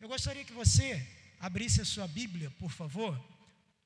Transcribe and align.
Eu 0.00 0.08
gostaria 0.08 0.44
que 0.44 0.52
você 0.52 0.88
abrisse 1.40 1.80
a 1.80 1.84
sua 1.84 2.06
Bíblia, 2.06 2.50
por 2.52 2.70
favor, 2.70 3.12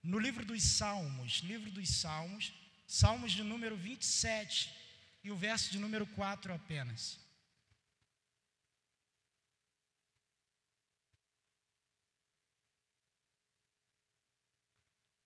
no 0.03 0.19
livro 0.19 0.45
dos 0.45 0.63
Salmos, 0.63 1.39
livro 1.39 1.71
dos 1.71 1.89
Salmos, 1.89 2.53
Salmos 2.87 3.33
de 3.33 3.43
número 3.43 3.77
27 3.77 4.71
e 5.25 5.31
o 5.31 5.37
verso 5.37 5.71
de 5.71 5.79
número 5.79 6.07
4 6.09 6.53
apenas. 6.53 7.19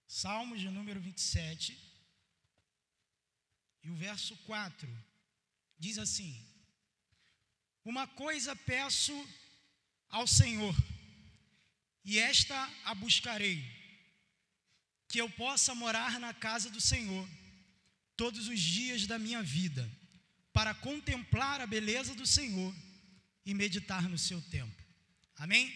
Salmos 0.07 0.61
de 0.61 0.71
número 0.71 1.01
27 1.01 1.77
e 3.83 3.91
o 3.91 3.97
verso 3.97 4.37
4 4.45 4.89
diz 5.77 5.99
assim: 5.99 6.33
Uma 7.85 8.07
coisa 8.07 8.55
peço 8.55 9.13
ao 10.09 10.27
Senhor, 10.27 10.75
e 12.05 12.19
esta 12.19 12.71
a 12.85 12.95
buscarei, 12.95 13.65
que 15.09 15.21
eu 15.21 15.29
possa 15.31 15.75
morar 15.75 16.19
na 16.21 16.33
casa 16.33 16.71
do 16.71 16.81
Senhor 16.81 17.29
todos 18.17 18.49
os 18.49 18.61
dias 18.61 19.07
da 19.07 19.19
minha 19.19 19.43
vida, 19.43 19.91
para 20.53 20.75
contemplar 20.75 21.61
a 21.61 21.67
beleza 21.67 22.15
do 22.15 22.27
Senhor 22.27 22.75
e 23.45 23.55
meditar 23.55 24.09
no 24.09 24.19
seu 24.19 24.41
tempo. 24.43 24.83
Amém? 25.37 25.75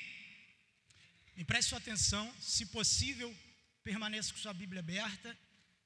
Me 1.37 1.45
preste 1.45 1.71
sua 1.71 1.79
atenção, 1.79 2.33
se 2.41 2.67
possível, 2.67 3.35
permaneça 3.83 4.33
com 4.33 4.39
sua 4.39 4.53
Bíblia 4.53 4.81
aberta 4.81 5.37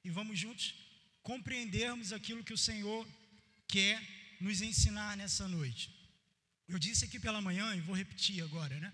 e 0.03 0.11
vamos 0.11 0.39
juntos 0.39 0.75
compreendermos 1.23 2.13
aquilo 2.13 2.45
que 2.45 2.53
o 2.53 2.59
Senhor 2.59 3.07
quer 3.69 4.03
nos 4.41 4.61
ensinar 4.61 5.17
nessa 5.17 5.47
noite. 5.49 5.94
Eu 6.67 6.79
disse 6.79 7.05
aqui 7.05 7.19
pela 7.21 7.41
manhã 7.41 7.75
e 7.75 7.81
vou 7.81 7.95
repetir 7.95 8.43
agora, 8.43 8.79
né? 8.81 8.93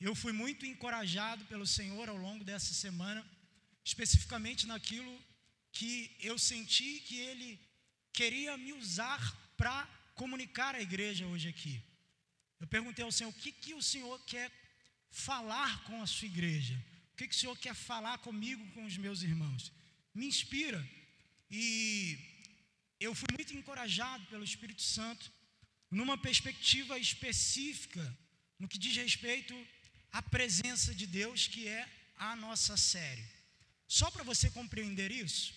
Eu 0.00 0.14
fui 0.14 0.32
muito 0.32 0.64
encorajado 0.66 1.44
pelo 1.46 1.66
Senhor 1.66 2.08
ao 2.08 2.16
longo 2.16 2.44
dessa 2.44 2.72
semana, 2.74 3.24
especificamente 3.84 4.66
naquilo 4.66 5.12
que 5.72 6.14
eu 6.20 6.38
senti 6.38 7.00
que 7.00 7.18
Ele 7.18 7.60
queria 8.12 8.56
me 8.56 8.72
usar 8.72 9.20
para 9.56 9.84
comunicar 10.14 10.74
à 10.74 10.80
igreja 10.80 11.26
hoje 11.26 11.48
aqui. 11.48 11.82
Eu 12.60 12.66
perguntei 12.66 13.04
ao 13.04 13.12
Senhor: 13.12 13.30
o 13.30 13.40
que, 13.42 13.50
que 13.50 13.74
o 13.74 13.82
Senhor 13.82 14.18
quer 14.24 14.50
falar 15.10 15.82
com 15.84 16.00
a 16.02 16.06
sua 16.06 16.26
igreja? 16.26 16.74
O 17.12 17.16
que, 17.16 17.28
que 17.28 17.34
o 17.34 17.38
Senhor 17.38 17.58
quer 17.58 17.74
falar 17.74 18.18
comigo, 18.18 18.64
com 18.72 18.84
os 18.84 18.96
meus 18.96 19.22
irmãos? 19.22 19.72
Me 20.14 20.26
inspira. 20.26 20.80
E 21.50 22.18
eu 22.98 23.14
fui 23.14 23.28
muito 23.36 23.54
encorajado 23.54 24.24
pelo 24.26 24.44
Espírito 24.44 24.82
Santo 24.82 25.30
numa 25.92 26.16
perspectiva 26.16 26.98
específica 26.98 28.04
no 28.58 28.66
que 28.66 28.78
diz 28.78 28.96
respeito 28.96 29.54
à 30.10 30.22
presença 30.22 30.94
de 30.94 31.06
Deus, 31.06 31.46
que 31.46 31.68
é 31.68 31.86
a 32.16 32.34
nossa 32.34 32.76
série. 32.78 33.24
Só 33.86 34.10
para 34.10 34.24
você 34.24 34.50
compreender 34.50 35.10
isso, 35.12 35.52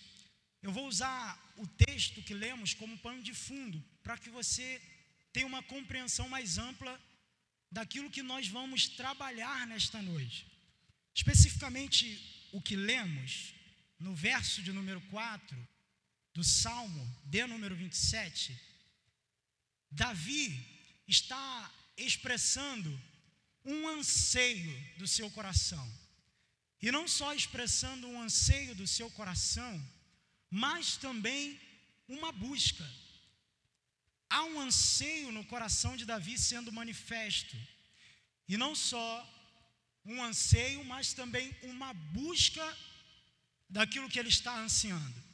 eu 0.62 0.70
vou 0.70 0.86
usar 0.86 1.22
o 1.56 1.66
texto 1.66 2.22
que 2.22 2.34
lemos 2.34 2.74
como 2.74 2.98
pano 2.98 3.22
de 3.22 3.32
fundo, 3.32 3.82
para 4.02 4.18
que 4.18 4.28
você 4.28 4.80
tenha 5.32 5.46
uma 5.46 5.62
compreensão 5.62 6.28
mais 6.28 6.58
ampla 6.58 7.00
daquilo 7.72 8.10
que 8.10 8.22
nós 8.22 8.46
vamos 8.46 8.88
trabalhar 8.88 9.66
nesta 9.66 10.02
noite. 10.02 10.46
Especificamente 11.14 12.48
o 12.52 12.60
que 12.60 12.76
lemos 12.76 13.54
no 13.98 14.14
verso 14.14 14.62
de 14.62 14.70
número 14.70 15.00
4 15.02 15.68
do 16.34 16.44
Salmo 16.44 17.04
de 17.24 17.46
número 17.46 17.74
27, 17.74 18.58
Davi 19.96 20.46
está 21.08 21.72
expressando 21.96 22.90
um 23.64 23.88
anseio 23.88 24.74
do 24.98 25.06
seu 25.08 25.30
coração. 25.30 25.84
E 26.82 26.92
não 26.92 27.08
só 27.08 27.32
expressando 27.34 28.06
um 28.06 28.20
anseio 28.20 28.74
do 28.74 28.86
seu 28.86 29.10
coração, 29.10 29.72
mas 30.50 30.96
também 30.96 31.58
uma 32.06 32.30
busca. 32.30 32.86
Há 34.28 34.44
um 34.44 34.60
anseio 34.60 35.32
no 35.32 35.44
coração 35.44 35.96
de 35.96 36.04
Davi 36.04 36.38
sendo 36.38 36.70
manifesto. 36.70 37.56
E 38.46 38.56
não 38.56 38.74
só 38.74 39.08
um 40.04 40.22
anseio, 40.22 40.84
mas 40.84 41.14
também 41.14 41.56
uma 41.62 41.94
busca 41.94 42.66
daquilo 43.68 44.10
que 44.10 44.18
ele 44.18 44.28
está 44.28 44.58
ansiando. 44.58 45.24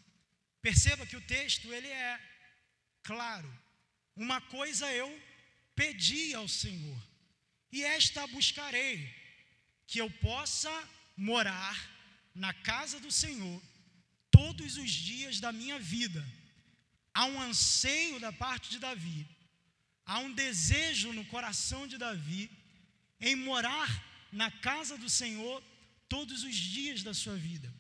Perceba 0.61 1.05
que 1.05 1.17
o 1.17 1.27
texto 1.37 1.72
ele 1.72 1.89
é 1.89 2.21
claro. 3.03 3.62
Uma 4.15 4.41
coisa 4.41 4.93
eu 4.93 5.11
pedi 5.75 6.34
ao 6.34 6.47
Senhor, 6.47 7.00
e 7.71 7.83
esta 7.83 8.27
buscarei, 8.27 9.09
que 9.87 9.99
eu 9.99 10.11
possa 10.11 10.73
morar 11.17 11.91
na 12.34 12.53
casa 12.53 13.01
do 13.01 13.11
Senhor 13.11 13.62
todos 14.31 14.77
os 14.77 14.91
dias 14.91 15.41
da 15.41 15.53
minha 15.53 15.78
vida. 15.78 16.25
Há 17.15 17.27
um 17.27 17.41
anseio 17.41 18.19
da 18.21 18.33
parte 18.33 18.71
de 18.71 18.78
Davi, 18.78 19.27
há 20.05 20.19
um 20.19 20.33
desejo 20.33 21.12
no 21.12 21.25
coração 21.27 21.87
de 21.87 21.99
Davi 21.99 22.51
em 23.21 23.37
morar 23.37 23.91
na 24.33 24.51
casa 24.51 24.97
do 24.99 25.09
Senhor 25.09 25.62
todos 26.09 26.43
os 26.43 26.55
dias 26.55 27.03
da 27.03 27.15
sua 27.15 27.37
vida. 27.37 27.72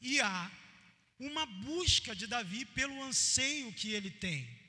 E 0.00 0.20
há 0.20 0.50
uma 1.18 1.46
busca 1.46 2.14
de 2.14 2.26
Davi 2.26 2.64
pelo 2.64 3.02
anseio 3.02 3.72
que 3.72 3.90
ele 3.90 4.10
tem. 4.10 4.63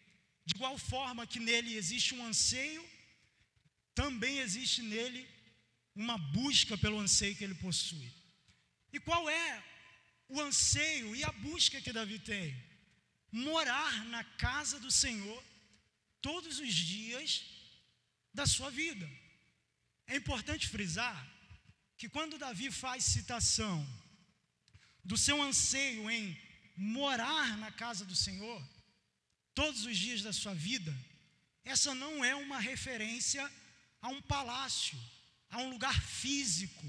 De 0.45 0.53
igual 0.55 0.77
forma 0.77 1.25
que 1.25 1.39
nele 1.39 1.75
existe 1.75 2.13
um 2.13 2.25
anseio, 2.25 2.83
também 3.93 4.39
existe 4.39 4.81
nele 4.81 5.27
uma 5.95 6.17
busca 6.17 6.77
pelo 6.77 6.99
anseio 6.99 7.35
que 7.35 7.43
ele 7.43 7.55
possui. 7.55 8.11
E 8.93 8.99
qual 8.99 9.29
é 9.29 9.63
o 10.27 10.39
anseio 10.41 11.15
e 11.15 11.23
a 11.23 11.31
busca 11.31 11.81
que 11.81 11.91
Davi 11.91 12.19
tem? 12.19 12.55
Morar 13.31 14.05
na 14.05 14.23
casa 14.23 14.79
do 14.79 14.91
Senhor 14.91 15.43
todos 16.21 16.59
os 16.59 16.73
dias 16.73 17.43
da 18.33 18.45
sua 18.45 18.69
vida. 18.69 19.09
É 20.07 20.15
importante 20.15 20.67
frisar 20.67 21.17
que 21.97 22.07
quando 22.09 22.37
Davi 22.37 22.69
faz 22.69 23.03
citação 23.03 23.75
do 25.03 25.17
seu 25.17 25.41
anseio 25.41 26.09
em 26.09 26.37
morar 26.75 27.57
na 27.57 27.71
casa 27.71 28.03
do 28.05 28.15
Senhor 28.15 28.61
todos 29.55 29.85
os 29.85 29.97
dias 29.97 30.21
da 30.21 30.33
sua 30.33 30.53
vida, 30.53 30.93
essa 31.63 31.95
não 31.95 32.23
é 32.23 32.35
uma 32.35 32.59
referência 32.59 33.43
a 34.01 34.09
um 34.09 34.21
palácio, 34.21 34.99
a 35.49 35.57
um 35.59 35.69
lugar 35.69 35.99
físico, 36.01 36.85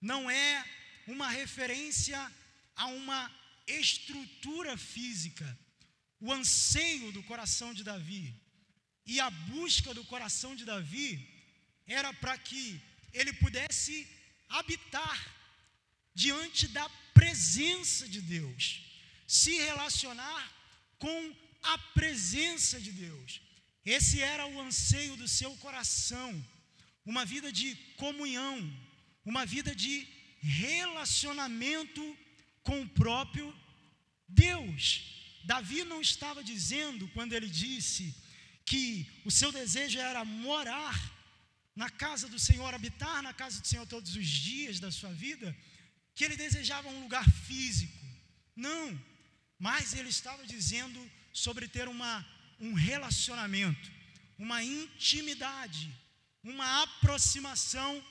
não 0.00 0.30
é 0.30 0.64
uma 1.06 1.28
referência 1.28 2.18
a 2.74 2.86
uma 2.86 3.30
estrutura 3.66 4.76
física. 4.76 5.46
O 6.18 6.32
anseio 6.32 7.12
do 7.12 7.22
coração 7.24 7.74
de 7.74 7.84
Davi 7.84 8.34
e 9.04 9.20
a 9.20 9.30
busca 9.30 9.92
do 9.92 10.04
coração 10.04 10.54
de 10.56 10.64
Davi 10.64 11.28
era 11.86 12.12
para 12.14 12.38
que 12.38 12.80
ele 13.12 13.32
pudesse 13.34 14.08
habitar 14.48 15.18
diante 16.14 16.68
da 16.68 16.88
presença 17.12 18.08
de 18.08 18.20
Deus, 18.20 18.82
se 19.26 19.54
relacionar 19.56 20.52
com 20.98 21.36
a 21.62 21.78
presença 21.78 22.80
de 22.80 22.92
Deus. 22.92 23.40
Esse 23.84 24.20
era 24.20 24.46
o 24.46 24.60
anseio 24.60 25.16
do 25.16 25.26
seu 25.26 25.54
coração, 25.56 26.30
uma 27.04 27.24
vida 27.24 27.50
de 27.50 27.74
comunhão, 27.96 28.58
uma 29.24 29.44
vida 29.44 29.74
de 29.74 30.06
relacionamento 30.40 32.16
com 32.62 32.82
o 32.82 32.88
próprio 32.88 33.54
Deus. 34.28 34.84
Davi 35.44 35.82
não 35.84 36.00
estava 36.00 36.42
dizendo, 36.44 37.08
quando 37.08 37.32
ele 37.32 37.48
disse 37.48 38.14
que 38.64 39.06
o 39.24 39.30
seu 39.30 39.50
desejo 39.50 39.98
era 39.98 40.24
morar 40.24 40.96
na 41.74 41.90
casa 41.90 42.28
do 42.28 42.38
Senhor, 42.38 42.72
habitar 42.72 43.22
na 43.22 43.32
casa 43.32 43.60
do 43.60 43.66
Senhor 43.66 43.86
todos 43.86 44.14
os 44.14 44.26
dias 44.26 44.78
da 44.78 44.90
sua 44.90 45.12
vida, 45.12 45.56
que 46.14 46.24
ele 46.24 46.36
desejava 46.36 46.88
um 46.88 47.02
lugar 47.02 47.28
físico. 47.46 48.04
Não, 48.54 49.00
mas 49.58 49.94
ele 49.94 50.10
estava 50.10 50.46
dizendo 50.46 51.10
sobre 51.32 51.66
ter 51.68 51.88
uma, 51.88 52.24
um 52.60 52.74
relacionamento, 52.74 53.90
uma 54.38 54.62
intimidade, 54.62 55.90
uma 56.42 56.82
aproximação 56.82 58.04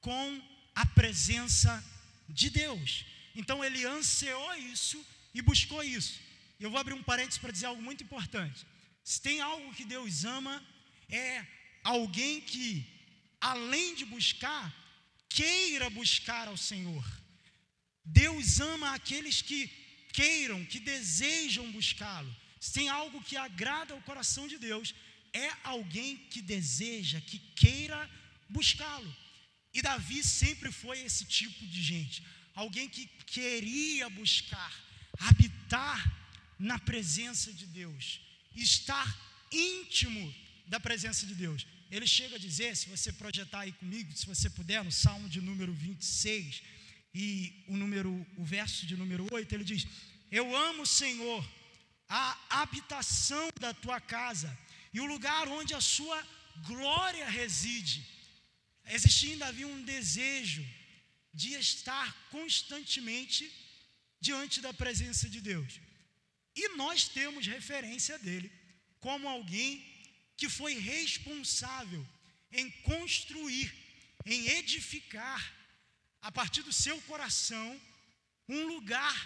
com 0.00 0.42
a 0.74 0.84
presença 0.86 1.82
de 2.28 2.50
Deus. 2.50 3.04
Então 3.34 3.64
ele 3.64 3.84
ansiou 3.84 4.54
isso 4.56 5.04
e 5.32 5.42
buscou 5.42 5.82
isso. 5.82 6.20
Eu 6.58 6.70
vou 6.70 6.78
abrir 6.78 6.94
um 6.94 7.02
parênteses 7.02 7.38
para 7.38 7.52
dizer 7.52 7.66
algo 7.66 7.82
muito 7.82 8.02
importante. 8.02 8.66
Se 9.02 9.20
tem 9.20 9.40
algo 9.40 9.74
que 9.74 9.84
Deus 9.84 10.24
ama, 10.24 10.64
é 11.10 11.44
alguém 11.82 12.40
que, 12.40 12.86
além 13.40 13.94
de 13.94 14.04
buscar, 14.04 14.72
queira 15.28 15.90
buscar 15.90 16.48
ao 16.48 16.56
Senhor. 16.56 17.04
Deus 18.04 18.60
ama 18.60 18.94
aqueles 18.94 19.42
que 19.42 19.66
queiram, 20.12 20.64
que 20.64 20.78
desejam 20.78 21.70
buscá-lo. 21.72 22.34
Se 22.64 22.72
tem 22.72 22.88
algo 22.88 23.22
que 23.28 23.36
agrada 23.36 23.92
ao 23.92 24.00
coração 24.08 24.44
de 24.48 24.56
Deus, 24.56 24.94
é 25.34 25.48
alguém 25.64 26.16
que 26.30 26.40
deseja, 26.40 27.20
que 27.20 27.38
queira 27.62 27.98
buscá-lo. 28.48 29.10
E 29.74 29.82
Davi 29.82 30.20
sempre 30.24 30.70
foi 30.72 30.96
esse 31.08 31.24
tipo 31.26 31.62
de 31.66 31.82
gente, 31.82 32.22
alguém 32.54 32.88
que 32.88 33.04
queria 33.26 34.08
buscar 34.08 34.72
habitar 35.28 35.98
na 36.58 36.78
presença 36.78 37.52
de 37.52 37.66
Deus, 37.66 38.18
estar 38.56 39.06
íntimo 39.52 40.24
da 40.66 40.80
presença 40.80 41.26
de 41.26 41.34
Deus. 41.34 41.66
Ele 41.90 42.06
chega 42.06 42.36
a 42.36 42.44
dizer, 42.46 42.74
se 42.74 42.88
você 42.88 43.12
projetar 43.12 43.60
aí 43.60 43.72
comigo, 43.72 44.10
se 44.16 44.26
você 44.32 44.48
puder, 44.48 44.82
no 44.82 44.90
Salmo 44.90 45.28
de 45.28 45.42
número 45.50 45.74
26 45.74 46.62
e 47.14 47.52
o 47.68 47.76
número 47.76 48.10
o 48.38 48.44
verso 48.56 48.86
de 48.86 48.96
número 48.96 49.26
8, 49.30 49.54
ele 49.54 49.64
diz: 49.64 49.86
"Eu 50.30 50.56
amo, 50.56 50.86
Senhor, 50.86 51.44
a 52.08 52.60
habitação 52.62 53.50
da 53.60 53.72
tua 53.74 54.00
casa 54.00 54.56
e 54.92 55.00
o 55.00 55.06
lugar 55.06 55.48
onde 55.48 55.74
a 55.74 55.80
sua 55.80 56.20
glória 56.66 57.28
reside." 57.28 58.06
Existia 58.86 59.34
em 59.34 59.38
Davi 59.38 59.64
um 59.64 59.82
desejo 59.82 60.64
de 61.32 61.54
estar 61.54 62.14
constantemente 62.30 63.50
diante 64.20 64.60
da 64.60 64.72
presença 64.72 65.28
de 65.28 65.40
Deus. 65.40 65.80
E 66.54 66.68
nós 66.76 67.08
temos 67.08 67.46
referência 67.46 68.18
dele 68.18 68.52
como 69.00 69.28
alguém 69.28 69.84
que 70.36 70.48
foi 70.48 70.74
responsável 70.78 72.06
em 72.52 72.70
construir, 72.82 73.72
em 74.24 74.48
edificar, 74.48 75.42
a 76.22 76.30
partir 76.30 76.62
do 76.62 76.72
seu 76.72 77.00
coração, 77.02 77.80
um 78.48 78.66
lugar 78.66 79.16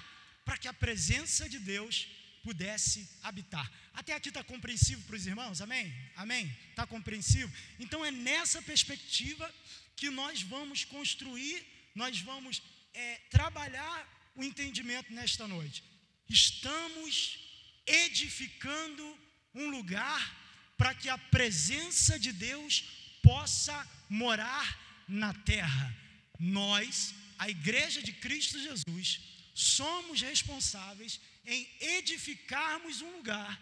para 0.44 0.56
que 0.56 0.68
a 0.68 0.72
presença 0.72 1.48
de 1.48 1.58
Deus 1.58 2.08
pudesse 2.42 3.08
habitar. 3.22 3.70
Até 3.92 4.12
aqui 4.14 4.28
está 4.28 4.42
compreensivo 4.44 5.02
para 5.02 5.16
os 5.16 5.26
irmãos? 5.26 5.60
Amém? 5.60 5.92
Amém? 6.16 6.56
Está 6.70 6.86
compreensivo? 6.86 7.52
Então 7.78 8.04
é 8.04 8.10
nessa 8.10 8.60
perspectiva 8.62 9.52
que 9.96 10.10
nós 10.10 10.42
vamos 10.42 10.84
construir, 10.84 11.64
nós 11.94 12.20
vamos 12.20 12.62
é, 12.94 13.16
trabalhar 13.30 14.30
o 14.36 14.44
entendimento 14.44 15.12
nesta 15.12 15.46
noite. 15.48 15.82
Estamos 16.28 17.38
edificando 17.86 19.18
um 19.54 19.70
lugar 19.70 20.36
para 20.76 20.94
que 20.94 21.08
a 21.08 21.18
presença 21.18 22.18
de 22.18 22.32
Deus 22.32 22.84
possa 23.22 23.76
morar 24.08 24.66
na 25.08 25.34
terra. 25.34 25.94
Nós, 26.38 27.14
a 27.38 27.48
Igreja 27.48 28.00
de 28.00 28.12
Cristo 28.12 28.58
Jesus, 28.60 29.20
somos 29.54 30.20
responsáveis 30.20 31.20
em 31.54 31.66
edificarmos 31.80 33.00
um 33.00 33.10
lugar 33.16 33.58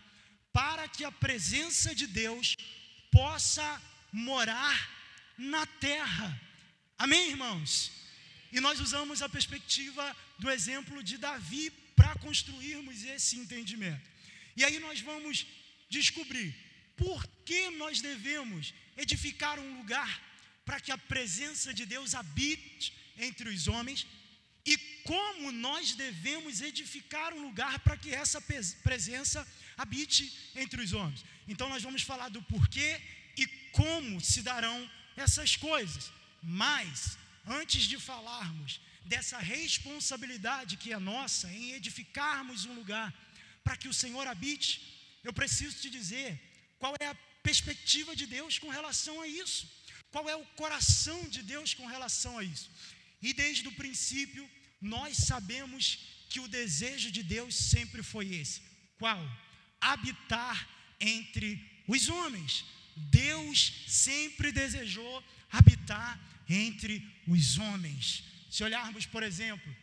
para 0.53 0.89
que 0.89 1.05
a 1.05 1.13
presença 1.13 1.95
de 1.95 2.07
Deus 2.07 2.57
possa 3.13 3.67
morar 4.13 4.77
na 5.39 5.65
terra. 5.67 6.29
Amém, 6.99 7.31
irmãos? 7.31 7.93
E 8.51 8.59
nós 8.61 8.81
usamos 8.81 9.23
a 9.23 9.29
perspectiva 9.29 10.05
do 10.39 10.51
exemplo 10.51 11.03
de 11.03 11.17
Davi 11.17 11.71
para 11.95 12.15
construirmos 12.17 13.05
esse 13.05 13.37
entendimento. 13.37 14.09
E 14.57 14.65
aí 14.65 14.79
nós 14.81 15.01
vamos 15.01 15.47
descobrir 15.89 16.55
por 16.97 17.25
que 17.45 17.71
nós 17.83 18.01
devemos 18.01 18.75
edificar 18.97 19.59
um 19.61 19.77
lugar 19.79 20.11
para 20.65 20.81
que 20.81 20.91
a 20.91 20.99
presença 20.99 21.73
de 21.73 21.87
Deus 21.87 22.15
habite 22.15 22.93
entre 23.17 23.49
os 23.49 23.69
homens 23.69 24.07
e 24.67 24.77
como 25.05 25.53
nós 25.53 25.95
devemos 25.95 26.61
edificar 26.61 27.33
um 27.33 27.43
lugar 27.43 27.79
para 27.81 27.97
que 27.97 28.13
essa 28.13 28.41
presença 28.83 29.47
habite 29.77 30.33
entre 30.57 30.83
os 30.83 30.93
homens. 30.93 31.25
Então 31.47 31.69
nós 31.69 31.83
vamos 31.83 32.03
falar 32.03 32.29
do 32.29 32.43
porquê 32.43 33.01
e 33.37 33.47
como 33.71 34.21
se 34.21 34.43
darão 34.43 34.79
essas 35.17 35.55
coisas. 35.55 36.11
Mas 36.43 37.17
antes 37.47 37.85
de 37.85 37.99
falarmos 37.99 38.81
dessa 39.05 39.39
responsabilidade 39.39 40.77
que 40.77 40.93
é 40.93 40.99
nossa 40.99 41.49
em 41.53 41.73
edificarmos 41.73 42.65
um 42.65 42.75
lugar 42.75 43.15
para 43.63 43.77
que 43.77 43.89
o 43.89 43.95
Senhor 43.95 44.27
habite, 44.27 44.73
eu 45.23 45.33
preciso 45.33 45.77
te 45.83 45.89
dizer 45.89 46.41
qual 46.81 46.95
é 46.99 47.07
a 47.09 47.19
perspectiva 47.43 48.17
de 48.17 48.27
Deus 48.27 48.59
com 48.59 48.69
relação 48.69 49.21
a 49.21 49.29
isso, 49.29 49.71
qual 50.11 50.29
é 50.29 50.35
o 50.35 50.45
coração 50.63 51.21
de 51.29 51.43
Deus 51.43 51.73
com 51.75 51.87
relação 51.87 52.37
a 52.39 52.45
isso. 52.45 52.69
E 53.23 53.33
desde 53.33 53.67
o 53.69 53.73
princípio, 53.73 54.49
nós 54.87 55.17
sabemos 55.17 55.99
que 56.31 56.41
o 56.41 56.49
desejo 56.49 57.11
de 57.11 57.23
Deus 57.23 57.55
sempre 57.55 58.03
foi 58.03 58.35
esse: 58.35 58.63
qual? 58.99 59.21
Habitar 59.81 60.69
entre 61.01 61.49
os 61.87 62.09
homens. 62.09 62.65
Deus 62.97 63.85
sempre 63.87 64.51
desejou 64.51 65.23
habitar 65.51 66.19
entre 66.49 67.07
os 67.27 67.59
homens. 67.59 68.25
Se 68.51 68.65
olharmos, 68.65 69.05
por 69.05 69.23
exemplo, 69.23 69.75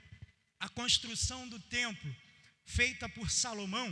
a 0.59 0.67
construção 0.69 1.47
do 1.47 1.59
templo 1.59 2.15
feita 2.65 3.07
por 3.09 3.29
Salomão, 3.29 3.89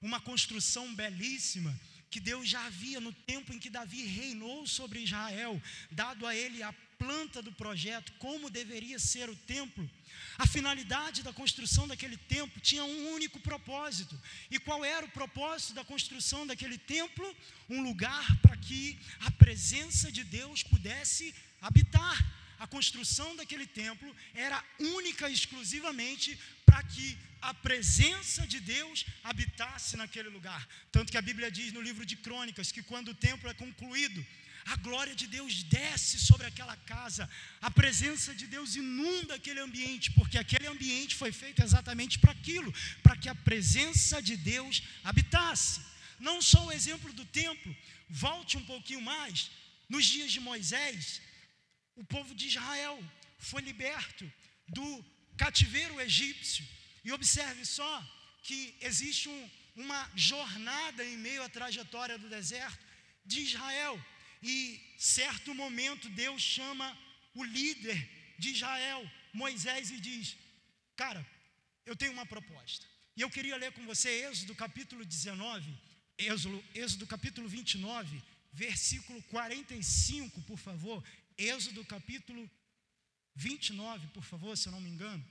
uma 0.00 0.20
construção 0.20 0.94
belíssima, 0.94 1.78
que 2.10 2.20
Deus 2.20 2.48
já 2.48 2.64
havia 2.64 3.00
no 3.00 3.12
tempo 3.12 3.52
em 3.52 3.58
que 3.58 3.68
Davi 3.68 4.04
reinou 4.06 4.66
sobre 4.66 5.00
Israel, 5.00 5.60
dado 5.90 6.26
a 6.26 6.34
ele 6.34 6.62
a 6.62 6.72
planta 6.98 7.42
do 7.42 7.52
projeto, 7.52 8.12
como 8.18 8.48
deveria 8.48 8.98
ser 8.98 9.28
o 9.28 9.36
templo. 9.36 9.88
A 10.38 10.46
finalidade 10.46 11.22
da 11.22 11.32
construção 11.32 11.88
daquele 11.88 12.16
templo 12.16 12.60
tinha 12.60 12.84
um 12.84 13.12
único 13.14 13.40
propósito. 13.40 14.20
E 14.50 14.58
qual 14.58 14.84
era 14.84 15.06
o 15.06 15.10
propósito 15.10 15.74
da 15.74 15.84
construção 15.84 16.46
daquele 16.46 16.78
templo? 16.78 17.26
Um 17.68 17.82
lugar 17.82 18.24
para 18.42 18.56
que 18.56 18.98
a 19.20 19.30
presença 19.30 20.12
de 20.12 20.24
Deus 20.24 20.62
pudesse 20.62 21.34
habitar 21.60 22.16
a 22.58 22.66
construção 22.66 23.36
daquele 23.36 23.66
templo 23.66 24.14
era 24.34 24.62
única 24.78 25.28
e 25.28 25.32
exclusivamente 25.32 26.38
para 26.64 26.82
que 26.82 27.16
a 27.40 27.52
presença 27.54 28.46
de 28.46 28.60
Deus 28.60 29.06
habitasse 29.22 29.96
naquele 29.96 30.28
lugar. 30.28 30.66
Tanto 30.90 31.12
que 31.12 31.18
a 31.18 31.22
Bíblia 31.22 31.50
diz 31.50 31.72
no 31.72 31.80
livro 31.80 32.04
de 32.04 32.16
Crônicas 32.16 32.72
que 32.72 32.82
quando 32.82 33.08
o 33.08 33.14
templo 33.14 33.48
é 33.48 33.54
concluído, 33.54 34.24
a 34.66 34.76
glória 34.76 35.14
de 35.14 35.26
Deus 35.26 35.62
desce 35.62 36.18
sobre 36.18 36.46
aquela 36.46 36.76
casa, 36.92 37.28
a 37.60 37.70
presença 37.70 38.34
de 38.34 38.46
Deus 38.46 38.74
inunda 38.74 39.34
aquele 39.36 39.60
ambiente, 39.60 40.10
porque 40.12 40.38
aquele 40.38 40.66
ambiente 40.66 41.14
foi 41.14 41.30
feito 41.30 41.62
exatamente 41.62 42.18
para 42.18 42.32
aquilo, 42.32 42.72
para 43.02 43.16
que 43.16 43.28
a 43.28 43.34
presença 43.34 44.20
de 44.20 44.36
Deus 44.36 44.82
habitasse. 45.04 45.80
Não 46.18 46.42
só 46.42 46.66
o 46.66 46.72
exemplo 46.72 47.12
do 47.12 47.24
templo, 47.26 47.76
volte 48.08 48.56
um 48.56 48.64
pouquinho 48.64 49.00
mais, 49.00 49.50
nos 49.88 50.04
dias 50.04 50.32
de 50.32 50.40
Moisés, 50.40 51.22
o 51.94 52.04
povo 52.04 52.34
de 52.34 52.48
Israel 52.48 52.98
foi 53.38 53.62
liberto 53.62 54.30
do 54.68 55.04
cativeiro 55.36 56.00
egípcio. 56.00 56.66
E 57.04 57.12
observe 57.12 57.64
só 57.64 57.92
que 58.42 58.74
existe 58.80 59.28
um, 59.28 59.50
uma 59.76 60.10
jornada 60.16 61.04
em 61.04 61.16
meio 61.16 61.42
à 61.42 61.48
trajetória 61.48 62.18
do 62.18 62.28
deserto 62.28 62.84
de 63.24 63.40
Israel. 63.42 63.96
E 64.54 64.58
certo 64.96 65.52
momento 65.62 66.08
Deus 66.10 66.40
chama 66.40 66.86
o 67.34 67.42
líder 67.42 67.98
de 68.38 68.50
Israel, 68.50 69.02
Moisés, 69.32 69.90
e 69.90 69.98
diz: 69.98 70.36
Cara, 70.94 71.26
eu 71.84 71.96
tenho 71.96 72.12
uma 72.12 72.24
proposta. 72.24 72.86
E 73.16 73.22
eu 73.22 73.30
queria 73.30 73.56
ler 73.56 73.72
com 73.72 73.84
você 73.84 74.08
Êxodo 74.28 74.54
capítulo 74.54 75.04
19, 75.04 75.68
Êxodo, 76.16 76.64
Êxodo 76.74 77.06
capítulo 77.08 77.48
29, 77.48 78.22
versículo 78.52 79.20
45, 79.24 80.40
por 80.42 80.58
favor. 80.58 81.02
Êxodo 81.36 81.84
capítulo 81.84 82.48
29, 83.34 84.06
por 84.08 84.22
favor, 84.22 84.56
se 84.56 84.68
eu 84.68 84.72
não 84.72 84.80
me 84.80 84.90
engano. 84.90 85.24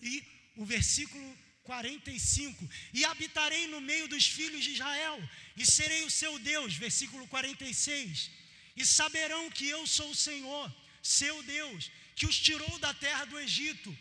E 0.00 0.22
o 0.56 0.66
versículo 0.66 1.26
45: 1.64 2.68
E 2.92 3.04
habitarei 3.04 3.66
no 3.66 3.80
meio 3.80 4.06
dos 4.06 4.26
filhos 4.26 4.62
de 4.64 4.72
Israel, 4.72 5.18
e 5.56 5.64
serei 5.66 6.04
o 6.04 6.10
seu 6.10 6.38
Deus. 6.38 6.74
Versículo 6.74 7.26
46: 7.26 8.30
E 8.76 8.86
saberão 8.86 9.50
que 9.50 9.68
eu 9.68 9.86
sou 9.86 10.10
o 10.10 10.14
Senhor, 10.14 10.66
seu 11.02 11.42
Deus, 11.42 11.90
que 12.14 12.26
os 12.26 12.38
tirou 12.38 12.78
da 12.78 12.92
terra 12.94 13.24
do 13.24 13.38
Egito, 13.38 13.96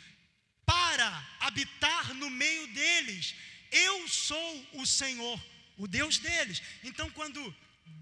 para 0.65 1.09
habitar 1.39 2.13
no 2.13 2.29
meio 2.29 2.67
deles. 2.67 3.33
Eu 3.71 4.07
sou 4.07 4.67
o 4.73 4.85
Senhor, 4.85 5.39
o 5.77 5.87
Deus 5.87 6.17
deles. 6.19 6.61
Então, 6.83 7.09
quando 7.11 7.55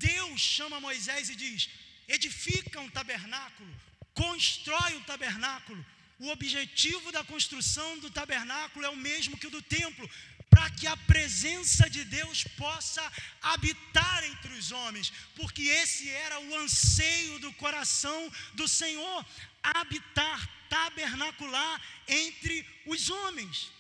Deus 0.10 0.42
chama 0.42 0.80
Moisés 0.80 1.30
e 1.30 1.36
diz: 1.36 1.70
edifica 2.08 2.80
um 2.82 2.90
tabernáculo, 2.90 3.74
constrói 4.14 4.96
um 4.96 5.04
tabernáculo. 5.04 5.86
O 6.24 6.30
objetivo 6.30 7.12
da 7.12 7.24
construção 7.24 7.98
do 7.98 8.10
tabernáculo 8.12 8.86
é 8.86 8.90
o 8.90 8.96
mesmo 8.96 9.38
que 9.40 9.48
o 9.48 9.56
do 9.56 9.60
templo, 9.60 10.08
para 10.52 10.70
que 10.70 10.86
a 10.86 10.96
presença 10.96 11.90
de 11.90 12.04
Deus 12.04 12.44
possa 12.64 13.02
habitar 13.42 14.24
entre 14.26 14.54
os 14.54 14.72
homens, 14.72 15.12
porque 15.36 15.64
esse 15.64 16.08
era 16.10 16.40
o 16.40 16.56
anseio 16.58 17.40
do 17.40 17.52
coração 17.54 18.20
do 18.54 18.68
Senhor, 18.68 19.26
habitar, 19.64 20.40
tabernacular 20.70 21.82
entre 22.08 22.56
os 22.86 23.10
homens. 23.10 23.72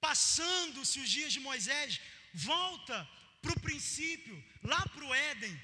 Passando-se 0.00 0.98
os 0.98 1.08
dias 1.08 1.32
de 1.32 1.38
Moisés, 1.38 2.00
volta 2.34 3.08
para 3.40 3.52
o 3.52 3.60
princípio, 3.60 4.44
lá 4.64 4.82
para 4.88 5.04
o 5.04 5.14
Éden, 5.14 5.54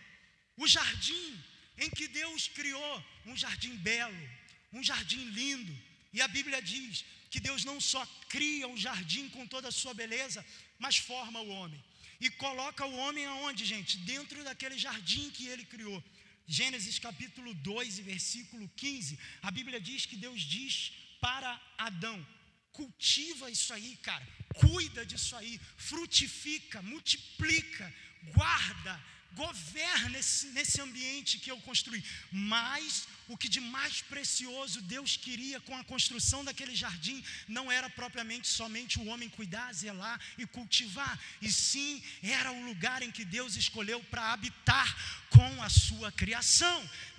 o 0.56 0.68
jardim, 0.68 1.44
em 1.78 1.90
que 1.90 2.06
Deus 2.06 2.46
criou 2.46 3.04
um 3.26 3.36
jardim 3.36 3.74
belo, 3.74 4.43
um 4.74 4.82
jardim 4.82 5.24
lindo, 5.40 5.74
e 6.12 6.20
a 6.20 6.28
Bíblia 6.36 6.60
diz 6.60 7.04
que 7.30 7.40
Deus 7.40 7.64
não 7.64 7.80
só 7.80 8.02
cria 8.28 8.66
o 8.68 8.76
jardim 8.76 9.28
com 9.34 9.46
toda 9.46 9.68
a 9.68 9.76
sua 9.80 9.94
beleza, 10.02 10.44
mas 10.78 10.96
forma 10.96 11.40
o 11.40 11.48
homem. 11.48 11.82
E 12.20 12.28
coloca 12.30 12.84
o 12.86 12.96
homem 12.96 13.24
aonde, 13.26 13.64
gente? 13.64 13.98
Dentro 13.98 14.44
daquele 14.44 14.78
jardim 14.78 15.30
que 15.30 15.46
ele 15.46 15.64
criou. 15.64 16.02
Gênesis 16.46 16.98
capítulo 16.98 17.54
2 17.54 17.98
e 17.98 18.02
versículo 18.02 18.70
15, 18.76 19.18
a 19.42 19.50
Bíblia 19.50 19.80
diz 19.80 20.04
que 20.06 20.16
Deus 20.16 20.40
diz 20.42 20.92
para 21.20 21.50
Adão: 21.78 22.24
cultiva 22.72 23.50
isso 23.50 23.72
aí, 23.72 23.96
cara, 24.02 24.26
cuida 24.54 25.06
disso 25.06 25.34
aí, 25.36 25.58
frutifica, 25.76 26.82
multiplica, 26.82 27.92
guarda, 28.34 28.94
governa 29.34 30.18
esse, 30.18 30.46
nesse 30.48 30.80
ambiente 30.80 31.38
que 31.38 31.50
eu 31.50 31.60
construí. 31.60 32.02
Mas 32.30 33.06
o 33.28 33.36
que 33.36 33.48
de 33.48 33.60
mais 33.60 34.02
precioso 34.02 34.82
Deus 34.82 35.16
queria 35.16 35.60
com 35.60 35.76
a 35.76 35.84
construção 35.84 36.44
daquele 36.44 36.74
jardim 36.74 37.24
não 37.48 37.70
era 37.70 37.88
propriamente 37.90 38.48
somente 38.48 38.98
o 38.98 39.06
homem 39.06 39.28
cuidar, 39.28 39.72
zelar 39.72 40.20
e 40.38 40.46
cultivar, 40.46 41.18
e 41.40 41.50
sim 41.50 42.02
era 42.22 42.52
o 42.52 42.64
lugar 42.66 43.02
em 43.02 43.10
que 43.10 43.24
Deus 43.24 43.56
escolheu 43.56 44.02
para 44.04 44.32
habitar 44.32 44.88
com 45.30 45.62
a 45.62 45.68
sua 45.68 46.12
criação. 46.12 46.78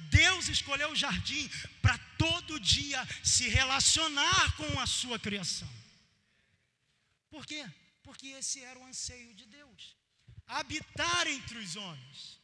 Deus 0.10 0.48
escolheu 0.48 0.91
o 0.91 0.95
jardim 0.95 1.50
para 1.81 1.98
todo 2.17 2.60
dia 2.60 3.05
se 3.24 3.48
relacionar 3.50 4.55
com 4.55 4.79
a 4.79 4.86
sua 4.86 5.19
criação. 5.19 5.69
Por 7.29 7.45
quê? 7.45 7.65
Porque 8.03 8.27
esse 8.27 8.62
era 8.62 8.79
o 8.79 8.86
anseio 8.86 9.34
de 9.34 9.45
Deus 9.45 10.04
habitar 10.47 11.27
entre 11.27 11.57
os 11.57 11.75
homens. 11.75 12.39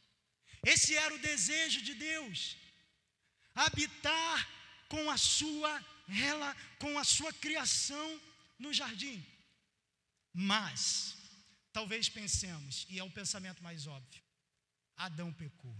Esse 0.64 0.96
era 0.96 1.14
o 1.14 1.18
desejo 1.18 1.82
de 1.82 1.94
Deus. 1.94 2.56
Habitar 3.54 4.48
com 4.88 5.10
a 5.10 5.16
sua 5.16 5.72
ela 6.08 6.54
com 6.78 6.98
a 6.98 7.04
sua 7.04 7.32
criação 7.32 8.20
no 8.58 8.72
jardim. 8.72 9.24
Mas 10.32 11.16
talvez 11.72 12.08
pensemos, 12.08 12.86
e 12.88 12.98
é 12.98 13.04
o 13.04 13.10
pensamento 13.10 13.62
mais 13.62 13.86
óbvio, 13.86 14.22
Adão 14.96 15.32
pecou. 15.32 15.76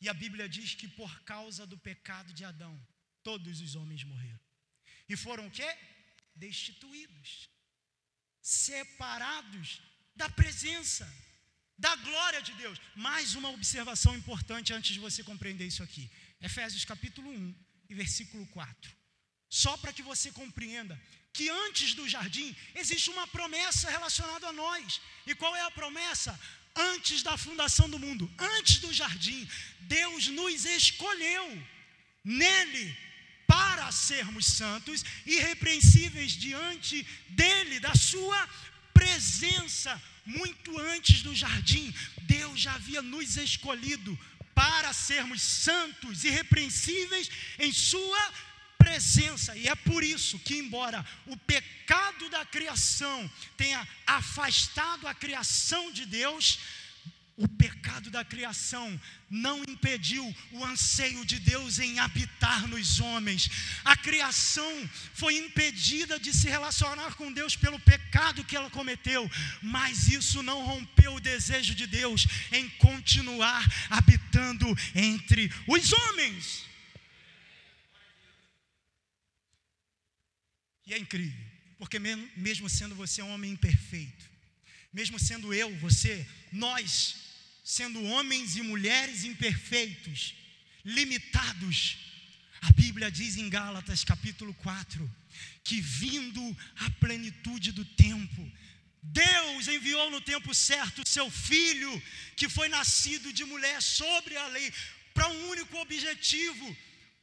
E 0.00 0.08
a 0.08 0.14
Bíblia 0.14 0.48
diz 0.48 0.74
que 0.74 0.88
por 0.88 1.22
causa 1.22 1.66
do 1.66 1.78
pecado 1.78 2.32
de 2.32 2.44
Adão, 2.44 2.74
todos 3.22 3.60
os 3.60 3.74
homens 3.74 4.04
morreram. 4.04 4.40
E 5.08 5.16
foram 5.16 5.46
o 5.46 5.50
quê? 5.50 5.66
Destituídos, 6.34 7.48
separados 8.42 9.80
da 10.16 10.28
presença, 10.30 11.06
da 11.78 11.94
glória 11.96 12.40
de 12.40 12.52
Deus. 12.54 12.80
Mais 12.94 13.34
uma 13.34 13.50
observação 13.50 14.16
importante 14.16 14.72
antes 14.72 14.94
de 14.94 15.00
você 15.06 15.22
compreender 15.22 15.66
isso 15.66 15.82
aqui. 15.82 16.10
Efésios 16.40 16.84
capítulo 16.84 17.30
1 17.30 17.54
e 17.90 17.94
versículo 17.94 18.46
4. 18.46 18.90
Só 19.48 19.76
para 19.76 19.92
que 19.92 20.02
você 20.02 20.32
compreenda 20.32 21.00
que 21.32 21.48
antes 21.50 21.94
do 21.94 22.08
jardim 22.08 22.56
existe 22.74 23.10
uma 23.10 23.26
promessa 23.28 23.90
relacionada 23.90 24.48
a 24.48 24.52
nós. 24.52 25.00
E 25.26 25.34
qual 25.34 25.54
é 25.54 25.62
a 25.62 25.70
promessa? 25.70 26.38
Antes 26.74 27.22
da 27.22 27.36
fundação 27.36 27.88
do 27.88 27.98
mundo, 27.98 28.30
antes 28.38 28.78
do 28.78 28.92
jardim, 28.92 29.48
Deus 29.80 30.28
nos 30.28 30.64
escolheu 30.64 31.46
nele 32.24 32.96
para 33.46 33.90
sermos 33.92 34.46
santos 34.46 35.04
irrepreensíveis 35.24 36.32
diante 36.32 37.02
dele, 37.28 37.80
da 37.80 37.94
sua 37.94 38.40
presença, 39.06 40.02
muito 40.24 40.76
antes 40.80 41.22
do 41.22 41.32
jardim, 41.32 41.94
Deus 42.22 42.60
já 42.60 42.74
havia 42.74 43.00
nos 43.00 43.36
escolhido 43.36 44.18
para 44.52 44.92
sermos 44.92 45.40
santos 45.40 46.24
e 46.24 46.30
repreensíveis 46.30 47.30
em 47.60 47.72
Sua 47.72 48.32
presença. 48.76 49.56
E 49.56 49.68
é 49.68 49.74
por 49.76 50.02
isso 50.02 50.40
que, 50.40 50.56
embora 50.56 51.06
o 51.26 51.36
pecado 51.36 52.28
da 52.28 52.44
criação 52.44 53.30
tenha 53.56 53.86
afastado 54.06 55.06
a 55.06 55.14
criação 55.14 55.92
de 55.92 56.04
Deus, 56.04 56.58
o 57.36 57.46
pecado 57.46 58.10
da 58.10 58.24
criação 58.24 58.98
não 59.28 59.62
impediu 59.68 60.24
o 60.52 60.64
anseio 60.64 61.24
de 61.24 61.38
Deus 61.38 61.78
em 61.78 61.98
habitar 61.98 62.66
nos 62.66 62.98
homens. 62.98 63.50
A 63.84 63.94
criação 63.94 64.88
foi 65.12 65.36
impedida 65.36 66.18
de 66.18 66.32
se 66.32 66.48
relacionar 66.48 67.14
com 67.14 67.32
Deus 67.32 67.54
pelo 67.54 67.78
pecado 67.80 68.44
que 68.44 68.56
ela 68.56 68.70
cometeu, 68.70 69.30
mas 69.62 70.08
isso 70.08 70.42
não 70.42 70.64
rompeu 70.64 71.14
o 71.14 71.20
desejo 71.20 71.74
de 71.74 71.86
Deus 71.86 72.26
em 72.50 72.68
continuar 72.70 73.62
habitando 73.90 74.66
entre 74.94 75.52
os 75.66 75.92
homens. 75.92 76.64
E 80.86 80.94
é 80.94 80.98
incrível, 80.98 81.44
porque 81.78 81.98
mesmo 81.98 82.70
sendo 82.70 82.94
você 82.94 83.20
um 83.20 83.30
homem 83.30 83.50
imperfeito, 83.50 84.24
mesmo 84.92 85.18
sendo 85.18 85.52
eu, 85.52 85.76
você, 85.78 86.26
nós, 86.50 87.25
sendo 87.66 88.00
homens 88.04 88.54
e 88.54 88.62
mulheres 88.62 89.24
imperfeitos, 89.24 90.36
limitados. 90.84 91.98
A 92.60 92.70
Bíblia 92.70 93.10
diz 93.10 93.36
em 93.36 93.48
Gálatas 93.50 94.04
capítulo 94.04 94.54
4 94.54 95.10
que 95.64 95.80
vindo 95.80 96.56
a 96.76 96.90
plenitude 96.90 97.72
do 97.72 97.84
tempo, 97.84 98.52
Deus 99.02 99.66
enviou 99.66 100.12
no 100.12 100.20
tempo 100.20 100.54
certo 100.54 101.06
seu 101.08 101.28
filho, 101.28 102.00
que 102.36 102.48
foi 102.48 102.68
nascido 102.68 103.32
de 103.32 103.44
mulher 103.44 103.82
sobre 103.82 104.36
a 104.36 104.46
lei, 104.46 104.72
para 105.12 105.26
um 105.26 105.48
único 105.50 105.76
objetivo, 105.78 106.76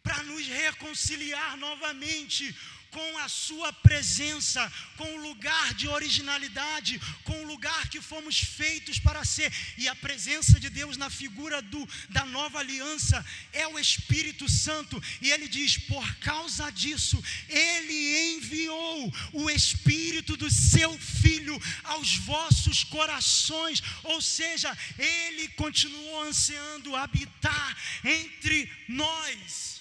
para 0.03 0.23
nos 0.23 0.45
reconciliar 0.45 1.55
novamente 1.55 2.53
com 2.93 3.17
a 3.17 3.27
sua 3.27 3.73
presença, 3.73 4.71
com 4.95 5.15
o 5.15 5.21
lugar 5.27 5.73
de 5.73 5.87
originalidade, 5.87 7.01
com 7.23 7.43
o 7.43 7.47
lugar 7.47 7.89
que 7.89 7.99
fomos 7.99 8.37
feitos 8.37 8.99
para 8.99 9.25
ser. 9.25 9.51
E 9.77 9.87
a 9.87 9.95
presença 9.95 10.59
de 10.59 10.69
Deus 10.69 10.95
na 10.95 11.09
figura 11.09 11.61
do, 11.61 11.87
da 12.09 12.23
nova 12.25 12.59
aliança 12.59 13.25
é 13.51 13.67
o 13.67 13.79
Espírito 13.79 14.47
Santo. 14.47 15.01
E 15.21 15.31
ele 15.31 15.47
diz: 15.47 15.77
por 15.77 16.15
causa 16.17 16.69
disso, 16.71 17.21
ele 17.49 18.35
enviou 18.35 19.13
o 19.33 19.49
Espírito 19.49 20.37
do 20.37 20.49
seu 20.49 20.97
Filho 20.99 21.59
aos 21.83 22.15
vossos 22.17 22.83
corações. 22.83 23.81
Ou 24.03 24.21
seja, 24.21 24.77
ele 24.97 25.47
continuou 25.49 26.23
ansiando 26.23 26.95
habitar 26.95 27.77
entre 28.03 28.69
nós. 28.87 29.72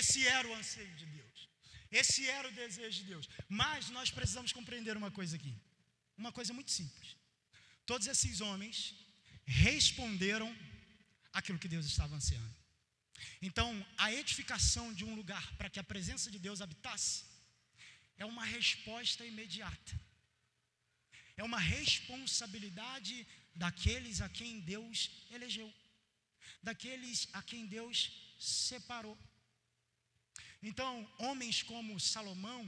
Esse 0.00 0.26
era 0.26 0.46
o 0.48 0.54
anseio 0.54 0.94
de 1.00 1.06
Deus. 1.06 1.48
Esse 2.00 2.20
era 2.36 2.48
o 2.48 2.52
desejo 2.52 2.98
de 3.00 3.04
Deus. 3.12 3.28
Mas 3.48 3.90
nós 3.96 4.10
precisamos 4.10 4.52
compreender 4.58 4.96
uma 4.96 5.10
coisa 5.18 5.36
aqui. 5.36 5.54
Uma 6.16 6.32
coisa 6.38 6.52
muito 6.58 6.70
simples. 6.70 7.16
Todos 7.84 8.06
esses 8.06 8.40
homens 8.40 8.94
responderam 9.44 10.48
aquilo 11.32 11.58
que 11.58 11.72
Deus 11.74 11.86
estava 11.86 12.14
ansiando. 12.14 12.54
Então, 13.40 13.68
a 13.96 14.12
edificação 14.12 14.86
de 14.94 15.04
um 15.04 15.14
lugar 15.14 15.44
para 15.56 15.70
que 15.70 15.80
a 15.80 15.88
presença 15.92 16.30
de 16.30 16.38
Deus 16.38 16.60
habitasse 16.60 17.24
é 18.16 18.24
uma 18.24 18.44
resposta 18.44 19.24
imediata. 19.24 20.00
É 21.36 21.44
uma 21.44 21.58
responsabilidade 21.58 23.26
daqueles 23.54 24.20
a 24.20 24.28
quem 24.28 24.60
Deus 24.60 25.10
elegeu, 25.30 25.72
daqueles 26.62 27.28
a 27.32 27.42
quem 27.42 27.66
Deus 27.66 27.98
separou. 28.38 29.16
Então, 30.62 30.92
homens 31.18 31.62
como 31.62 31.98
Salomão, 31.98 32.62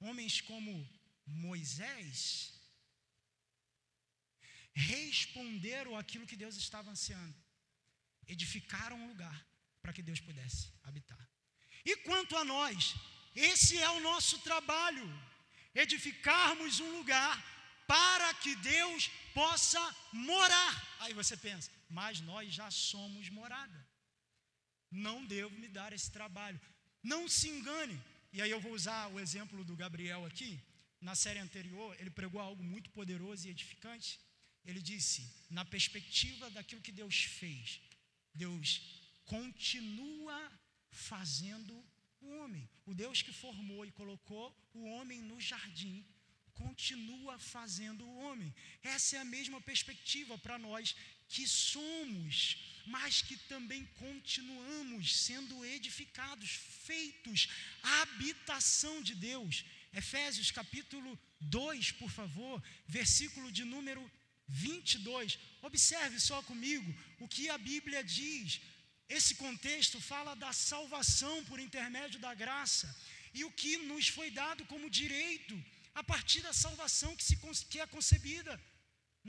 homens 0.00 0.40
como 0.40 0.72
Moisés, 1.26 2.52
responderam 4.74 5.96
aquilo 5.96 6.26
que 6.26 6.36
Deus 6.36 6.56
estava 6.56 6.90
ansiando. 6.90 7.34
Edificaram 8.26 8.96
um 9.00 9.08
lugar 9.08 9.46
para 9.80 9.92
que 9.92 10.02
Deus 10.02 10.20
pudesse 10.20 10.70
habitar. 10.82 11.26
E 11.84 11.96
quanto 11.98 12.36
a 12.36 12.44
nós, 12.44 12.94
esse 13.34 13.78
é 13.78 13.90
o 13.90 14.00
nosso 14.00 14.38
trabalho: 14.40 15.06
edificarmos 15.74 16.80
um 16.80 16.98
lugar 16.98 17.34
para 17.86 18.34
que 18.34 18.54
Deus 18.56 19.08
possa 19.32 19.80
morar. 20.12 20.96
Aí 21.00 21.14
você 21.14 21.36
pensa, 21.36 21.70
mas 21.88 22.20
nós 22.20 22.52
já 22.52 22.70
somos 22.70 23.30
morada. 23.30 23.88
Não 24.90 25.24
devo 25.24 25.56
me 25.58 25.68
dar 25.68 25.92
esse 25.92 26.10
trabalho. 26.10 26.60
Não 27.02 27.28
se 27.28 27.48
engane. 27.48 28.00
E 28.32 28.42
aí 28.42 28.50
eu 28.50 28.60
vou 28.60 28.72
usar 28.72 29.08
o 29.08 29.20
exemplo 29.20 29.64
do 29.64 29.76
Gabriel 29.76 30.24
aqui. 30.26 30.60
Na 31.00 31.14
série 31.14 31.38
anterior, 31.38 31.96
ele 32.00 32.10
pregou 32.10 32.40
algo 32.40 32.62
muito 32.62 32.90
poderoso 32.90 33.46
e 33.46 33.50
edificante. 33.50 34.18
Ele 34.64 34.82
disse, 34.82 35.30
na 35.48 35.64
perspectiva 35.64 36.50
daquilo 36.50 36.82
que 36.82 36.90
Deus 36.90 37.24
fez, 37.24 37.80
Deus 38.34 38.80
continua 39.24 40.38
fazendo 40.90 41.72
o 42.20 42.28
homem. 42.38 42.68
O 42.84 42.94
Deus 42.94 43.22
que 43.22 43.32
formou 43.32 43.84
e 43.86 43.92
colocou 43.92 44.54
o 44.74 44.84
homem 44.84 45.20
no 45.20 45.40
jardim, 45.40 46.04
continua 46.54 47.38
fazendo 47.38 48.04
o 48.04 48.18
homem. 48.24 48.54
Essa 48.82 49.16
é 49.16 49.20
a 49.20 49.24
mesma 49.24 49.60
perspectiva 49.60 50.36
para 50.38 50.58
nós 50.58 50.96
que 51.28 51.46
somos, 51.46 52.36
mas 52.86 53.22
que 53.22 53.36
também 53.52 53.84
continuamos 53.98 55.16
sendo 55.26 55.64
edificados, 55.64 56.50
feitos 56.84 57.48
habitação 58.00 59.02
de 59.02 59.14
Deus. 59.14 59.64
Efésios 59.92 60.50
capítulo 60.50 61.18
2, 61.40 61.92
por 61.92 62.10
favor, 62.10 62.62
versículo 62.86 63.50
de 63.50 63.64
número 63.64 64.02
22. 64.48 65.38
Observe 65.62 66.20
só 66.20 66.42
comigo 66.42 66.94
o 67.18 67.28
que 67.28 67.48
a 67.48 67.58
Bíblia 67.58 68.02
diz. 68.04 68.60
Esse 69.08 69.34
contexto 69.36 70.00
fala 70.00 70.34
da 70.34 70.52
salvação 70.52 71.44
por 71.44 71.60
intermédio 71.60 72.18
da 72.20 72.34
graça 72.34 72.94
e 73.32 73.44
o 73.44 73.52
que 73.52 73.76
nos 73.78 74.08
foi 74.08 74.30
dado 74.30 74.64
como 74.66 74.90
direito 74.90 75.54
a 75.94 76.02
partir 76.02 76.40
da 76.42 76.52
salvação 76.52 77.16
que, 77.16 77.24
se, 77.24 77.36
que 77.70 77.80
é 77.80 77.86
concebida 77.86 78.60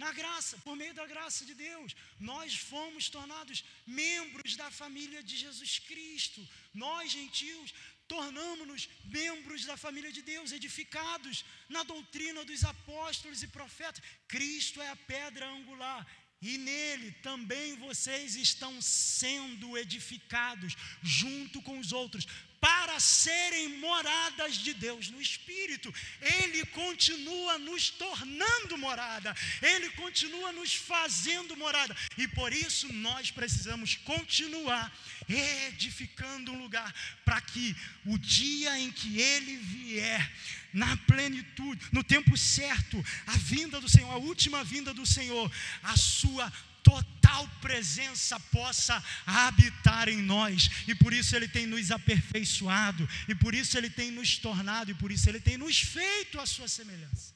na 0.03 0.11
graça, 0.19 0.57
por 0.65 0.75
meio 0.81 0.93
da 0.93 1.05
graça 1.13 1.43
de 1.49 1.53
Deus. 1.67 1.95
Nós 2.19 2.55
fomos 2.55 3.09
tornados 3.09 3.63
membros 3.85 4.55
da 4.55 4.69
família 4.69 5.21
de 5.23 5.35
Jesus 5.35 5.79
Cristo. 5.79 6.47
Nós, 6.73 7.11
gentios, 7.11 7.73
tornamos-nos 8.07 8.87
membros 9.05 9.65
da 9.65 9.75
família 9.75 10.11
de 10.17 10.21
Deus, 10.21 10.51
edificados 10.51 11.43
na 11.67 11.81
doutrina 11.83 12.45
dos 12.45 12.63
apóstolos 12.63 13.41
e 13.41 13.47
profetas. 13.47 14.03
Cristo 14.27 14.81
é 14.81 14.89
a 14.89 14.95
pedra 14.95 15.49
angular. 15.49 16.05
E 16.39 16.59
nele 16.59 17.11
também 17.29 17.75
vocês 17.77 18.35
estão 18.35 18.79
sendo 18.79 19.75
edificados 19.75 20.75
junto 21.01 21.59
com 21.63 21.79
os 21.79 21.91
outros 21.91 22.27
para 22.59 22.76
serem 23.00 23.77
moradas 23.79 24.58
de 24.58 24.74
Deus 24.74 25.10
no 25.10 25.22
Espírito. 25.22 25.94
Ele 26.22 26.65
continua 26.67 27.58
nos 27.60 27.89
tornando 27.89 28.77
morada, 28.77 29.36
Ele 29.62 29.89
continua 29.91 30.51
nos 30.51 30.75
fazendo 30.75 31.56
morada, 31.56 31.96
e 32.17 32.27
por 32.27 32.53
isso 32.53 32.91
nós 32.94 33.32
precisamos 33.32 33.96
continuar 33.98 34.91
edificando 35.27 36.51
um 36.51 36.60
lugar 36.60 36.94
para 37.25 37.39
que 37.41 37.75
o 38.06 38.17
dia 38.17 38.79
em 38.79 38.91
que 38.91 39.20
Ele 39.20 39.58
vier, 39.58 40.32
na 40.74 40.96
plenitude, 40.98 41.86
no 41.91 42.03
tempo 42.03 42.38
certo, 42.38 43.03
a 43.25 43.38
vinda 43.38 43.79
do 43.79 43.89
Senhor, 43.89 44.12
a 44.12 44.17
última 44.17 44.63
vinda 44.63 44.94
do 44.94 45.06
Senhor, 45.06 45.51
a 45.84 45.98
sua 45.98 46.51
total 46.88 47.48
presença 47.62 48.39
possa 48.58 48.96
habitar 49.25 50.08
em 50.08 50.22
nós, 50.22 50.70
e 50.88 50.96
por 50.96 51.12
isso 51.13 51.36
Ele 51.36 51.48
tem 51.48 51.65
nos 51.65 51.91
aperfeiçoado, 51.91 53.08
e 53.27 53.36
por 53.36 53.53
isso 53.53 53.77
Ele 53.77 53.89
tem 53.89 54.10
nos 54.12 54.38
tornado, 54.38 54.91
e 54.91 54.96
por 54.96 55.12
isso 55.12 55.27
Ele 55.29 55.41
tem 55.41 55.58
nos 55.58 55.82
feito 55.82 56.39
a 56.39 56.46
Sua 56.46 56.67
semelhança. 56.67 57.36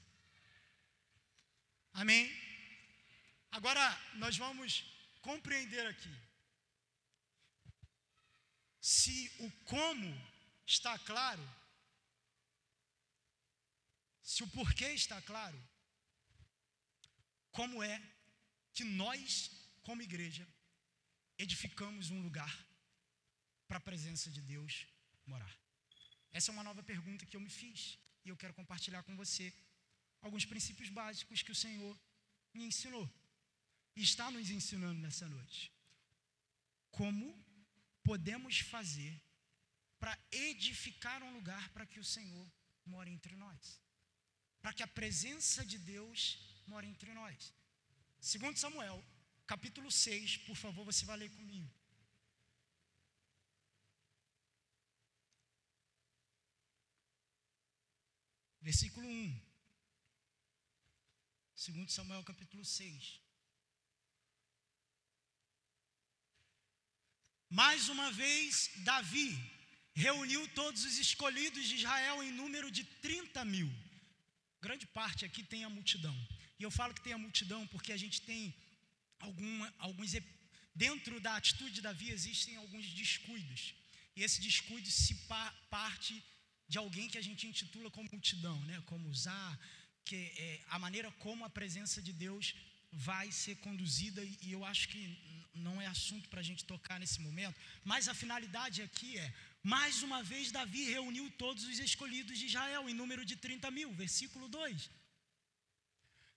Amém? 1.93 2.31
Agora 3.51 3.86
nós 4.15 4.38
vamos 4.38 4.86
compreender 5.22 5.86
aqui. 5.88 6.15
Se 8.79 9.31
o 9.39 9.51
como 9.65 10.10
está 10.65 10.98
claro, 11.00 11.46
se 14.24 14.43
o 14.43 14.48
porquê 14.48 14.88
está 14.93 15.22
claro, 15.22 15.60
como 17.51 17.84
é 17.84 18.01
que 18.73 18.83
nós, 18.83 19.51
como 19.83 20.01
igreja, 20.01 20.47
edificamos 21.37 22.09
um 22.09 22.21
lugar 22.21 22.53
para 23.67 23.77
a 23.77 23.87
presença 23.89 24.29
de 24.29 24.41
Deus 24.41 24.87
morar? 25.25 25.53
Essa 26.31 26.51
é 26.51 26.53
uma 26.53 26.63
nova 26.63 26.83
pergunta 26.83 27.25
que 27.25 27.35
eu 27.35 27.41
me 27.41 27.49
fiz 27.49 27.97
e 28.23 28.29
eu 28.29 28.37
quero 28.37 28.53
compartilhar 28.53 29.03
com 29.03 29.15
você 29.15 29.53
alguns 30.21 30.45
princípios 30.45 30.89
básicos 30.89 31.41
que 31.41 31.51
o 31.51 31.55
Senhor 31.55 31.99
me 32.53 32.63
ensinou 32.65 33.09
e 33.95 34.03
está 34.03 34.29
nos 34.31 34.49
ensinando 34.49 34.99
nessa 34.99 35.27
noite. 35.27 35.71
Como 36.91 37.27
podemos 38.03 38.59
fazer 38.59 39.19
para 39.99 40.17
edificar 40.31 41.22
um 41.24 41.33
lugar 41.33 41.69
para 41.69 41.85
que 41.85 42.00
o 42.00 42.03
Senhor 42.03 42.51
more 42.85 43.09
entre 43.09 43.35
nós? 43.35 43.81
Para 44.61 44.74
que 44.74 44.83
a 44.83 44.87
presença 44.87 45.65
de 45.65 45.77
Deus 45.77 46.37
more 46.67 46.87
entre 46.87 47.13
nós. 47.13 47.53
Segundo 48.22 48.55
Samuel, 48.55 49.03
capítulo 49.48 49.92
6, 49.92 50.38
por 50.48 50.55
favor, 50.55 50.86
você 50.86 51.03
vai 51.05 51.18
ler 51.18 51.31
comigo. 51.31 51.68
Versículo 58.62 59.07
1. 59.07 59.42
Segundo 61.55 61.90
Samuel, 61.90 62.24
capítulo 62.24 62.64
6. 62.64 63.20
Mais 67.50 67.90
uma 67.90 68.12
vez, 68.12 68.70
Davi 68.84 69.29
reuniu 69.96 70.48
todos 70.50 70.86
os 70.86 71.00
escolhidos 71.00 71.68
de 71.68 71.75
Israel 71.77 72.22
em 72.22 72.31
número 72.31 72.70
de 72.70 72.84
30 72.84 73.44
mil. 73.46 73.70
Grande 74.62 74.86
parte 74.86 75.25
aqui 75.25 75.44
tem 75.44 75.64
a 75.64 75.70
multidão. 75.70 76.16
E 76.61 76.63
eu 76.67 76.74
falo 76.79 76.95
que 76.97 77.05
tem 77.05 77.13
a 77.13 77.24
multidão 77.25 77.61
porque 77.74 77.91
a 77.91 78.01
gente 78.01 78.17
tem 78.21 78.41
alguma, 79.27 79.67
alguns. 79.85 80.11
Dentro 80.75 81.19
da 81.25 81.31
atitude 81.35 81.74
de 81.77 81.81
Davi 81.87 82.09
existem 82.17 82.55
alguns 82.63 82.85
descuidos. 83.01 83.61
E 84.15 84.21
esse 84.25 84.39
descuido 84.50 84.89
se 85.03 85.13
pa, 85.29 85.45
parte 85.77 86.13
de 86.71 86.77
alguém 86.83 87.09
que 87.13 87.17
a 87.21 87.25
gente 87.27 87.47
intitula 87.47 87.89
como 87.95 88.07
multidão, 88.11 88.57
né? 88.69 88.77
como 88.91 89.09
usar, 89.09 89.51
que 90.05 90.19
é 90.47 90.61
a 90.75 90.77
maneira 90.85 91.09
como 91.25 91.43
a 91.43 91.50
presença 91.50 92.00
de 92.07 92.13
Deus 92.25 92.53
vai 93.09 93.27
ser 93.41 93.55
conduzida, 93.65 94.21
e 94.45 94.51
eu 94.51 94.63
acho 94.71 94.87
que 94.91 95.01
não 95.67 95.81
é 95.81 95.87
assunto 95.87 96.29
para 96.29 96.41
a 96.41 96.47
gente 96.50 96.63
tocar 96.74 97.00
nesse 97.00 97.19
momento, 97.27 97.59
mas 97.83 98.07
a 98.07 98.13
finalidade 98.13 98.83
aqui 98.87 99.17
é: 99.17 99.33
mais 99.75 100.03
uma 100.03 100.21
vez, 100.31 100.51
Davi 100.51 100.83
reuniu 100.95 101.25
todos 101.43 101.63
os 101.63 101.79
escolhidos 101.79 102.37
de 102.37 102.45
Israel, 102.51 102.87
em 102.87 102.93
número 102.93 103.25
de 103.25 103.35
30 103.35 103.71
mil, 103.71 103.91
versículo 104.05 104.47
2. 104.47 105.00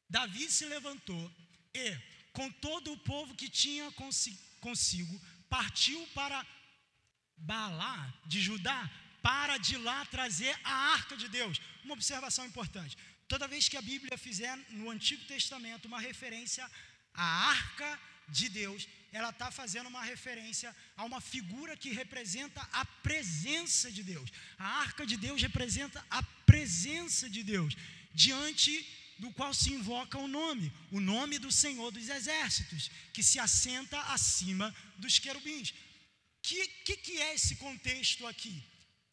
Davi 0.09 0.51
se 0.51 0.65
levantou 0.67 1.33
e, 1.75 1.97
com 2.33 2.51
todo 2.51 2.93
o 2.93 2.99
povo 2.99 3.35
que 3.35 3.49
tinha 3.49 3.91
consigo, 4.61 5.21
partiu 5.49 6.07
para 6.15 6.47
Balá 7.37 8.13
de 8.27 8.41
Judá, 8.41 8.91
para 9.23 9.57
de 9.59 9.77
lá 9.77 10.05
trazer 10.07 10.59
a 10.63 10.75
arca 10.93 11.17
de 11.17 11.29
Deus. 11.29 11.61
Uma 11.85 11.95
observação 11.95 12.45
importante: 12.47 12.97
toda 13.27 13.49
vez 13.49 13.69
que 13.69 13.77
a 13.77 13.83
Bíblia 13.83 14.17
fizer 14.19 14.57
no 14.71 14.91
Antigo 14.91 15.25
Testamento 15.25 15.87
uma 15.87 16.01
referência 16.01 16.69
à 17.13 17.49
arca 17.49 18.01
de 18.29 18.49
Deus, 18.49 18.89
ela 19.13 19.31
está 19.31 19.51
fazendo 19.51 19.89
uma 19.89 20.03
referência 20.03 20.75
a 20.97 21.05
uma 21.05 21.21
figura 21.21 21.77
que 21.77 21.91
representa 21.93 22.61
a 22.73 22.85
presença 22.85 23.91
de 23.91 24.03
Deus. 24.03 24.31
A 24.59 24.67
arca 24.81 25.07
de 25.07 25.17
Deus 25.17 25.41
representa 25.41 26.05
a 26.11 26.23
presença 26.23 27.29
de 27.29 27.43
Deus 27.43 27.77
diante 28.13 28.73
do 29.19 29.31
qual 29.33 29.53
se 29.55 29.73
invoca 29.73 30.19
o 30.19 30.29
nome, 30.29 30.73
o 30.91 31.01
nome 31.01 31.39
do 31.39 31.51
Senhor 31.51 31.91
dos 31.91 32.09
Exércitos, 32.09 32.91
que 33.13 33.23
se 33.23 33.39
assenta 33.39 33.99
acima 34.13 34.75
dos 34.99 35.19
querubins. 35.19 35.73
Que, 36.43 36.67
que, 36.85 36.97
que 36.97 37.21
é 37.21 37.35
esse 37.35 37.57
contexto 37.57 38.27
aqui? 38.27 38.63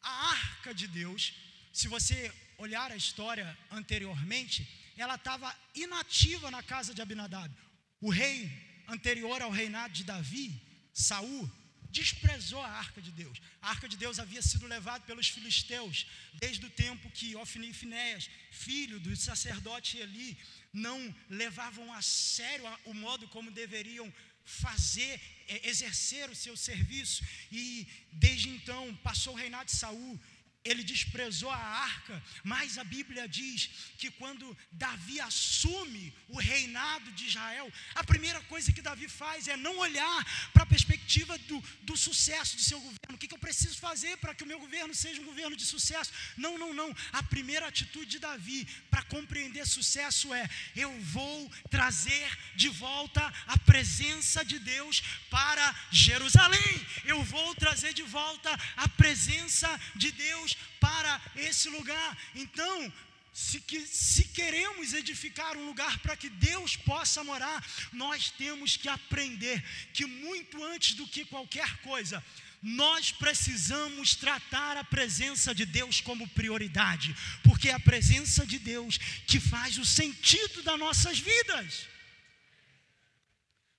A 0.02 0.30
arca 0.30 0.74
de 0.74 0.86
Deus, 0.86 1.32
se 1.72 1.88
você 1.88 2.32
olhar 2.58 2.90
a 2.90 2.96
história 2.96 3.56
anteriormente, 3.70 4.68
ela 4.96 5.14
estava 5.14 5.54
inativa 5.74 6.50
na 6.50 6.62
casa 6.62 6.92
de 6.92 7.00
Abinadab. 7.00 7.54
O 8.00 8.10
rei 8.10 8.50
anterior 8.88 9.40
ao 9.40 9.50
reinado 9.50 9.94
de 9.94 10.04
Davi, 10.04 10.60
Saul, 10.92 11.50
desprezou 11.98 12.60
a 12.62 12.72
arca 12.84 13.00
de 13.06 13.12
Deus. 13.22 13.36
A 13.60 13.68
arca 13.74 13.88
de 13.92 13.96
Deus 14.02 14.18
havia 14.18 14.42
sido 14.50 14.66
levada 14.66 15.04
pelos 15.04 15.28
filisteus 15.28 16.06
desde 16.44 16.64
o 16.66 16.74
tempo 16.84 17.10
que 17.10 17.36
Ofni 17.36 17.68
e 17.70 17.78
Finéas, 17.82 18.28
filho 18.50 18.98
do 18.98 19.14
sacerdote 19.28 19.98
Eli, 19.98 20.30
não 20.72 20.98
levavam 21.28 21.92
a 21.92 22.02
sério 22.02 22.64
o 22.84 22.94
modo 22.94 23.28
como 23.28 23.58
deveriam 23.62 24.08
fazer, 24.44 25.20
é, 25.48 25.68
exercer 25.68 26.28
o 26.30 26.36
seu 26.44 26.56
serviço. 26.56 27.22
E 27.50 27.86
desde 28.12 28.48
então 28.48 28.94
passou 29.08 29.34
o 29.34 29.36
reinado 29.36 29.66
de 29.66 29.76
Saul 29.76 30.20
ele 30.64 30.84
desprezou 30.84 31.50
a 31.50 31.56
arca, 31.56 32.22
mas 32.44 32.78
a 32.78 32.84
Bíblia 32.84 33.26
diz 33.28 33.68
que 33.98 34.10
quando 34.12 34.56
Davi 34.70 35.20
assume 35.20 36.14
o 36.28 36.38
reinado 36.38 37.10
de 37.12 37.26
Israel, 37.26 37.72
a 37.94 38.04
primeira 38.04 38.40
coisa 38.42 38.72
que 38.72 38.80
Davi 38.80 39.08
faz 39.08 39.48
é 39.48 39.56
não 39.56 39.78
olhar 39.78 40.50
para 40.52 40.62
a 40.62 40.66
perspectiva 40.66 41.36
do, 41.38 41.60
do 41.82 41.96
sucesso 41.96 42.56
de 42.56 42.62
seu 42.62 42.78
governo. 42.78 43.14
O 43.14 43.18
que, 43.18 43.26
que 43.26 43.34
eu 43.34 43.38
preciso 43.38 43.78
fazer 43.78 44.16
para 44.18 44.34
que 44.34 44.44
o 44.44 44.46
meu 44.46 44.60
governo 44.60 44.94
seja 44.94 45.20
um 45.20 45.24
governo 45.24 45.56
de 45.56 45.64
sucesso? 45.64 46.12
Não, 46.36 46.56
não, 46.56 46.72
não. 46.72 46.94
A 47.12 47.22
primeira 47.24 47.66
atitude 47.66 48.06
de 48.06 48.18
Davi 48.20 48.64
para 48.88 49.02
compreender 49.02 49.66
sucesso 49.66 50.32
é: 50.32 50.48
eu 50.76 50.92
vou 51.00 51.50
trazer 51.70 52.38
de 52.54 52.68
volta 52.68 53.22
a 53.48 53.58
presença 53.58 54.44
de 54.44 54.60
Deus 54.60 55.02
para 55.28 55.74
Jerusalém. 55.90 56.86
Eu 57.04 57.22
vou 57.24 57.54
trazer 57.56 57.92
de 57.92 58.02
volta 58.04 58.50
a 58.76 58.88
presença 58.88 59.68
de 59.96 60.12
Deus 60.12 60.51
para 60.80 61.20
esse 61.36 61.68
lugar. 61.68 62.16
Então, 62.34 62.92
se, 63.32 63.60
que, 63.60 63.80
se 63.86 64.24
queremos 64.24 64.92
edificar 64.92 65.56
um 65.56 65.66
lugar 65.66 65.98
para 66.00 66.16
que 66.16 66.28
Deus 66.28 66.76
possa 66.76 67.24
morar, 67.24 67.64
nós 67.92 68.30
temos 68.30 68.76
que 68.76 68.88
aprender 68.88 69.62
que 69.94 70.04
muito 70.04 70.62
antes 70.64 70.94
do 70.94 71.06
que 71.06 71.24
qualquer 71.24 71.78
coisa, 71.78 72.22
nós 72.62 73.10
precisamos 73.10 74.14
tratar 74.14 74.76
a 74.76 74.84
presença 74.84 75.54
de 75.54 75.66
Deus 75.66 76.00
como 76.00 76.28
prioridade, 76.28 77.14
porque 77.42 77.70
é 77.70 77.74
a 77.74 77.80
presença 77.80 78.46
de 78.46 78.58
Deus 78.58 78.98
que 79.26 79.40
faz 79.40 79.78
o 79.78 79.84
sentido 79.84 80.62
das 80.62 80.78
nossas 80.78 81.18
vidas. 81.18 81.88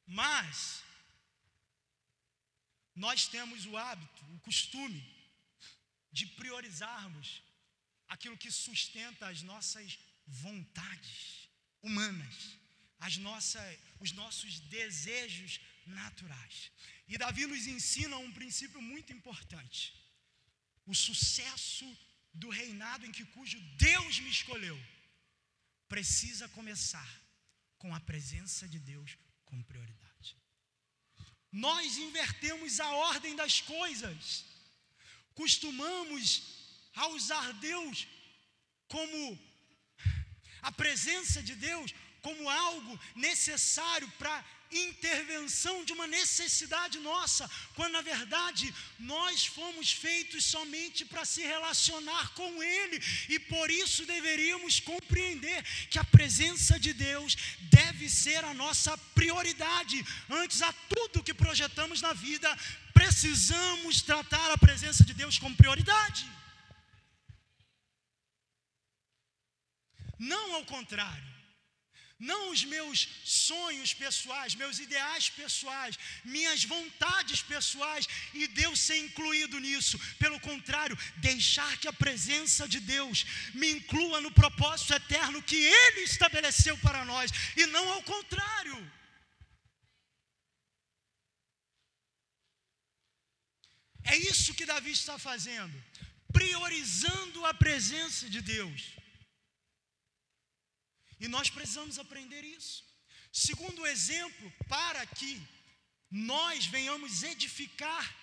Mas, 0.06 0.84
nós 2.96 3.28
temos 3.28 3.66
o 3.66 3.78
hábito, 3.78 4.26
o 4.36 4.40
costume, 4.40 5.13
de 6.18 6.26
priorizarmos 6.40 7.28
aquilo 8.08 8.38
que 8.38 8.52
sustenta 8.52 9.28
as 9.28 9.42
nossas 9.42 9.98
vontades 10.26 11.50
humanas, 11.82 12.36
as 13.00 13.18
nossas, 13.18 13.80
os 14.00 14.12
nossos 14.22 14.60
desejos 14.78 15.60
naturais. 15.86 16.72
E 17.08 17.18
Davi 17.18 17.46
nos 17.48 17.66
ensina 17.68 18.16
um 18.18 18.32
princípio 18.32 18.82
muito 18.82 19.12
importante. 19.12 19.82
O 20.86 20.96
sucesso 20.96 21.88
do 22.34 22.50
reinado 22.50 23.06
em 23.06 23.12
que 23.12 23.26
cujo 23.26 23.60
Deus 23.78 24.20
me 24.20 24.30
escolheu 24.30 24.80
precisa 25.88 26.48
começar 26.50 27.10
com 27.78 27.94
a 27.94 28.00
presença 28.00 28.68
de 28.68 28.80
Deus 28.80 29.18
como 29.46 29.64
prioridade. 29.64 30.38
Nós 31.52 31.98
invertemos 31.98 32.80
a 32.80 32.90
ordem 33.12 33.36
das 33.36 33.62
coisas. 33.62 34.46
Costumamos 35.36 36.44
a 36.96 37.08
usar 37.08 37.54
Deus 37.54 38.08
como 38.88 39.40
a 40.62 40.72
presença 40.72 41.42
de 41.42 41.56
Deus 41.56 41.94
como 42.22 42.50
algo 42.50 43.00
necessário 43.16 44.10
para 44.18 44.46
intervenção 44.78 45.84
de 45.86 45.94
uma 45.94 46.08
necessidade 46.08 47.00
nossa, 47.00 47.50
quando 47.76 47.94
na 47.94 48.02
verdade 48.02 48.74
nós 49.00 49.46
fomos 49.46 49.92
feitos 49.92 50.46
somente 50.46 51.06
para 51.06 51.26
se 51.26 51.42
relacionar 51.42 52.34
com 52.34 52.64
Ele, 52.64 53.02
e 53.30 53.40
por 53.40 53.70
isso 53.72 54.06
deveríamos 54.06 54.80
compreender 54.80 55.64
que 55.90 56.00
a 56.00 56.04
presença 56.04 56.80
de 56.80 56.94
Deus 56.94 57.36
deve 57.62 58.10
ser 58.10 58.44
a 58.46 58.54
nossa 58.54 58.98
prioridade. 59.16 60.06
Antes 60.30 60.62
a 60.62 60.72
tudo 60.74 61.24
que 61.24 61.34
projetamos 61.34 62.02
na 62.02 62.14
vida, 62.14 62.50
precisamos 62.94 64.02
tratar 64.02 64.52
a 64.52 64.58
presença 64.58 65.04
de 65.04 65.14
Deus 65.14 65.38
como 65.38 65.56
prioridade. 65.56 66.26
Não 70.20 70.56
ao 70.56 70.66
contrário 70.66 71.33
não 72.30 72.52
os 72.52 72.64
meus 72.74 73.08
sonhos 73.24 73.94
pessoais, 73.94 74.56
meus 74.56 74.80
ideais 74.86 75.30
pessoais, 75.30 76.00
minhas 76.24 76.64
vontades 76.64 77.42
pessoais 77.42 78.08
e 78.34 78.48
Deus 78.48 78.80
ser 78.80 78.98
incluído 79.06 79.60
nisso. 79.60 80.00
Pelo 80.24 80.40
contrário, 80.40 80.98
deixar 81.18 81.78
que 81.78 81.88
a 81.88 82.00
presença 82.06 82.68
de 82.68 82.80
Deus 82.80 83.26
me 83.54 83.70
inclua 83.78 84.22
no 84.22 84.32
propósito 84.32 84.94
eterno 84.94 85.44
que 85.52 85.62
Ele 85.84 86.02
estabeleceu 86.02 86.78
para 86.78 87.04
nós 87.04 87.32
e 87.58 87.66
não 87.68 87.86
ao 87.92 88.04
contrário. 88.04 88.80
É 94.04 94.18
isso 94.18 94.54
que 94.54 94.66
Davi 94.66 94.92
está 94.92 95.18
fazendo, 95.18 95.76
priorizando 96.32 97.46
a 97.46 97.54
presença 97.54 98.30
de 98.30 98.42
Deus. 98.42 99.03
E 101.20 101.28
nós 101.28 101.50
precisamos 101.50 102.00
aprender 102.00 102.44
isso. 102.44 102.84
Segundo 103.32 103.86
exemplo, 103.86 104.52
para 104.68 105.06
que 105.06 105.42
nós 106.10 106.66
venhamos 106.66 107.24
edificar 107.24 108.16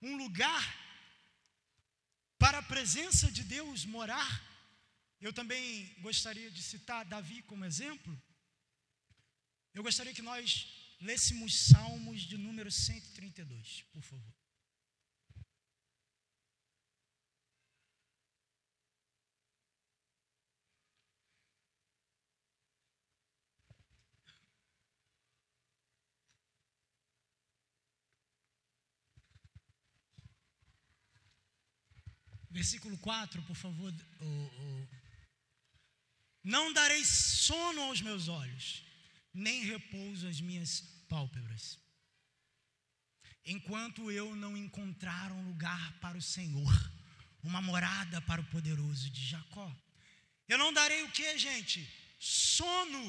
um 0.00 0.16
lugar 0.16 0.64
para 2.38 2.58
a 2.58 2.62
presença 2.62 3.30
de 3.30 3.42
Deus 3.42 3.84
morar, 3.84 4.42
eu 5.20 5.32
também 5.32 5.94
gostaria 6.00 6.50
de 6.50 6.62
citar 6.62 7.04
Davi 7.04 7.42
como 7.42 7.64
exemplo. 7.64 8.20
Eu 9.74 9.82
gostaria 9.82 10.14
que 10.14 10.22
nós 10.22 10.66
lêssemos 11.00 11.54
Salmos 11.68 12.22
de 12.22 12.38
número 12.38 12.70
132, 12.70 13.82
por 13.92 14.02
favor. 14.02 14.34
Versículo 32.58 32.98
4, 32.98 33.40
por 33.42 33.54
favor. 33.54 33.94
Não 36.42 36.72
darei 36.72 37.04
sono 37.04 37.82
aos 37.82 38.00
meus 38.00 38.26
olhos, 38.26 38.82
nem 39.32 39.62
repouso 39.62 40.26
às 40.26 40.40
minhas 40.40 40.80
pálpebras, 41.08 41.78
enquanto 43.44 44.10
eu 44.10 44.34
não 44.34 44.56
encontrar 44.56 45.30
um 45.30 45.46
lugar 45.50 45.92
para 46.00 46.18
o 46.18 46.26
Senhor, 46.34 46.74
uma 47.44 47.62
morada 47.62 48.20
para 48.22 48.40
o 48.40 48.50
poderoso 48.54 49.08
de 49.08 49.24
Jacó. 49.24 49.70
Eu 50.48 50.58
não 50.58 50.72
darei 50.72 51.04
o 51.04 51.12
que, 51.12 51.38
gente? 51.38 51.88
Sono 52.18 53.06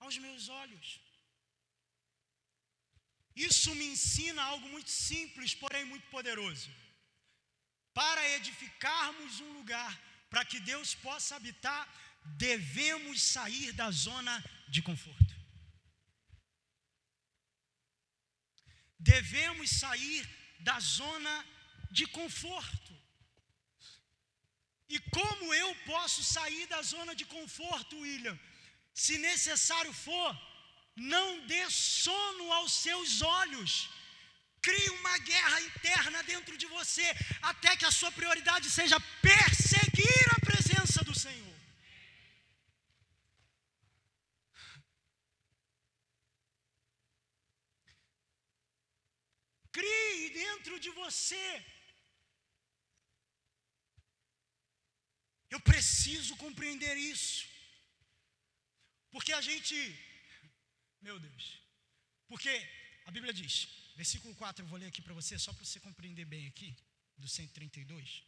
aos 0.00 0.18
meus 0.18 0.48
olhos. 0.48 0.98
Isso 3.36 3.72
me 3.76 3.84
ensina 3.84 4.42
algo 4.42 4.68
muito 4.68 4.90
simples, 4.90 5.54
porém 5.54 5.84
muito 5.84 6.08
poderoso 6.08 6.83
para 7.94 8.28
edificarmos 8.36 9.40
um 9.40 9.52
lugar 9.58 9.92
para 10.28 10.44
que 10.44 10.58
Deus 10.58 10.94
possa 10.96 11.36
habitar, 11.36 11.82
devemos 12.24 13.22
sair 13.22 13.72
da 13.72 13.90
zona 13.90 14.34
de 14.68 14.82
conforto. 14.82 15.34
Devemos 18.98 19.70
sair 19.70 20.22
da 20.60 20.80
zona 20.80 21.34
de 21.90 22.06
conforto. 22.06 22.92
E 24.88 24.98
como 25.16 25.54
eu 25.54 25.74
posso 25.92 26.22
sair 26.24 26.66
da 26.66 26.82
zona 26.82 27.14
de 27.14 27.24
conforto, 27.24 28.00
William? 28.00 28.38
Se 28.92 29.18
necessário 29.18 29.92
for, 29.92 30.30
não 30.96 31.46
dê 31.46 31.68
sono 31.70 32.52
aos 32.52 32.72
seus 32.72 33.22
olhos 33.22 33.88
Crie 34.66 34.90
uma 34.98 35.16
guerra 35.30 35.60
interna 35.68 36.22
dentro 36.22 36.54
de 36.60 36.66
você, 36.76 37.06
até 37.50 37.70
que 37.76 37.84
a 37.88 37.90
sua 37.96 38.10
prioridade 38.18 38.70
seja 38.70 38.98
perseguir 39.30 40.24
a 40.34 40.40
presença 40.48 41.04
do 41.08 41.14
Senhor. 41.24 41.58
Crie 49.76 50.30
dentro 50.30 50.80
de 50.80 50.90
você. 51.02 51.46
Eu 55.54 55.60
preciso 55.60 56.34
compreender 56.46 56.96
isso. 56.96 57.46
Porque 59.12 59.32
a 59.34 59.42
gente, 59.50 59.76
meu 61.02 61.18
Deus, 61.28 61.44
porque 62.28 62.54
a 63.06 63.10
Bíblia 63.16 63.34
diz: 63.42 63.83
Versículo 63.94 64.34
4, 64.34 64.64
eu 64.64 64.68
vou 64.68 64.78
ler 64.78 64.86
aqui 64.86 65.00
para 65.00 65.14
você, 65.14 65.38
só 65.38 65.52
para 65.52 65.64
você 65.64 65.78
compreender 65.78 66.24
bem 66.24 66.46
aqui, 66.46 66.76
do 67.16 67.28
132. 67.28 68.24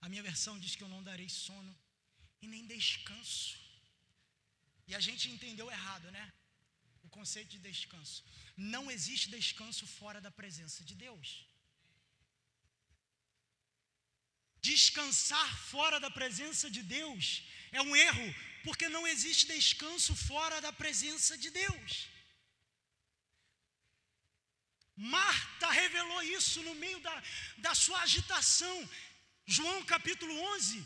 A 0.00 0.08
minha 0.08 0.22
versão 0.22 0.58
diz 0.58 0.74
que 0.76 0.82
eu 0.82 0.88
não 0.94 1.02
darei 1.02 1.28
sono 1.28 1.72
e 2.42 2.46
nem 2.46 2.66
descanso. 2.66 3.56
E 4.88 4.94
a 4.94 5.00
gente 5.06 5.30
entendeu 5.30 5.70
errado, 5.70 6.10
né? 6.10 6.24
O 7.06 7.08
conceito 7.08 7.50
de 7.50 7.58
descanso. 7.58 8.24
Não 8.56 8.90
existe 8.90 9.30
descanso 9.30 9.86
fora 9.86 10.20
da 10.20 10.30
presença 10.30 10.82
de 10.84 10.94
Deus. 10.94 11.46
Descansar 14.60 15.50
fora 15.72 16.00
da 16.00 16.10
presença 16.10 16.70
de 16.70 16.82
Deus 16.82 17.42
é 17.70 17.80
um 17.82 17.94
erro, 17.94 18.26
porque 18.64 18.88
não 18.88 19.06
existe 19.06 19.46
descanso 19.46 20.14
fora 20.16 20.60
da 20.66 20.72
presença 20.72 21.36
de 21.38 21.50
Deus. 21.50 22.13
Marta 24.96 25.70
revelou 25.70 26.22
isso 26.22 26.62
no 26.62 26.74
meio 26.74 27.00
da, 27.00 27.22
da 27.58 27.74
sua 27.74 28.00
agitação. 28.02 28.88
João 29.46 29.84
capítulo 29.84 30.34
11 30.54 30.84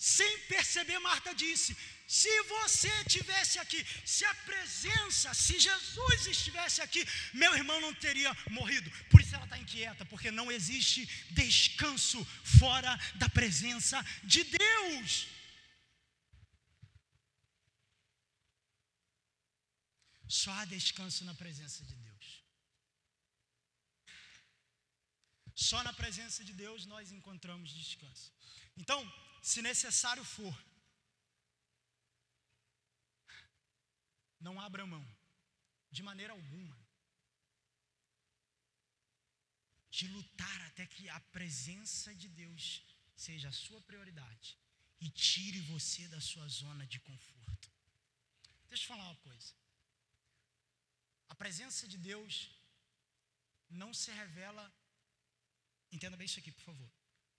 sem 0.00 0.38
perceber, 0.48 0.98
Marta 0.98 1.34
disse: 1.34 1.76
se 2.06 2.42
você 2.44 3.04
tivesse 3.04 3.58
aqui, 3.58 3.86
se 4.04 4.24
a 4.24 4.34
presença, 4.34 5.34
se 5.34 5.60
Jesus 5.60 6.26
estivesse 6.26 6.80
aqui, 6.80 7.06
meu 7.34 7.54
irmão 7.54 7.78
não 7.82 7.92
teria 7.92 8.34
morrido. 8.48 8.90
Por 9.10 9.20
isso 9.20 9.34
ela 9.34 9.44
está 9.44 9.58
inquieta, 9.58 10.06
porque 10.06 10.30
não 10.30 10.50
existe 10.50 11.04
descanso 11.32 12.24
fora 12.58 12.98
da 13.16 13.28
presença 13.28 14.02
de 14.24 14.42
Deus. 14.42 15.28
Só 20.26 20.50
há 20.52 20.64
descanso 20.64 21.26
na 21.26 21.34
presença 21.34 21.84
de 21.84 21.94
Deus. 21.94 22.09
Só 25.68 25.78
na 25.86 25.92
presença 25.92 26.42
de 26.48 26.52
Deus 26.52 26.86
nós 26.92 27.12
encontramos 27.12 27.74
descanso. 27.80 28.32
Então, 28.76 29.00
se 29.42 29.60
necessário 29.60 30.24
for, 30.24 30.56
não 34.40 34.54
abra 34.58 34.86
mão, 34.86 35.04
de 35.90 36.02
maneira 36.02 36.32
alguma, 36.32 36.76
de 39.90 40.08
lutar 40.08 40.60
até 40.68 40.86
que 40.86 41.08
a 41.10 41.20
presença 41.36 42.14
de 42.14 42.28
Deus 42.28 42.82
seja 43.14 43.50
a 43.50 43.58
sua 43.64 43.80
prioridade 43.82 44.58
e 44.98 45.10
tire 45.10 45.60
você 45.72 46.08
da 46.08 46.20
sua 46.22 46.48
zona 46.48 46.86
de 46.86 46.98
conforto. 47.00 47.70
Deixa 48.68 48.84
eu 48.84 48.88
falar 48.88 49.10
uma 49.10 49.16
coisa. 49.16 49.52
A 51.28 51.34
presença 51.34 51.86
de 51.86 51.98
Deus 51.98 52.50
não 53.68 53.92
se 53.92 54.10
revela. 54.10 54.64
Entenda 55.92 56.16
bem 56.16 56.26
isso 56.26 56.38
aqui, 56.38 56.52
por 56.52 56.64
favor. 56.70 56.90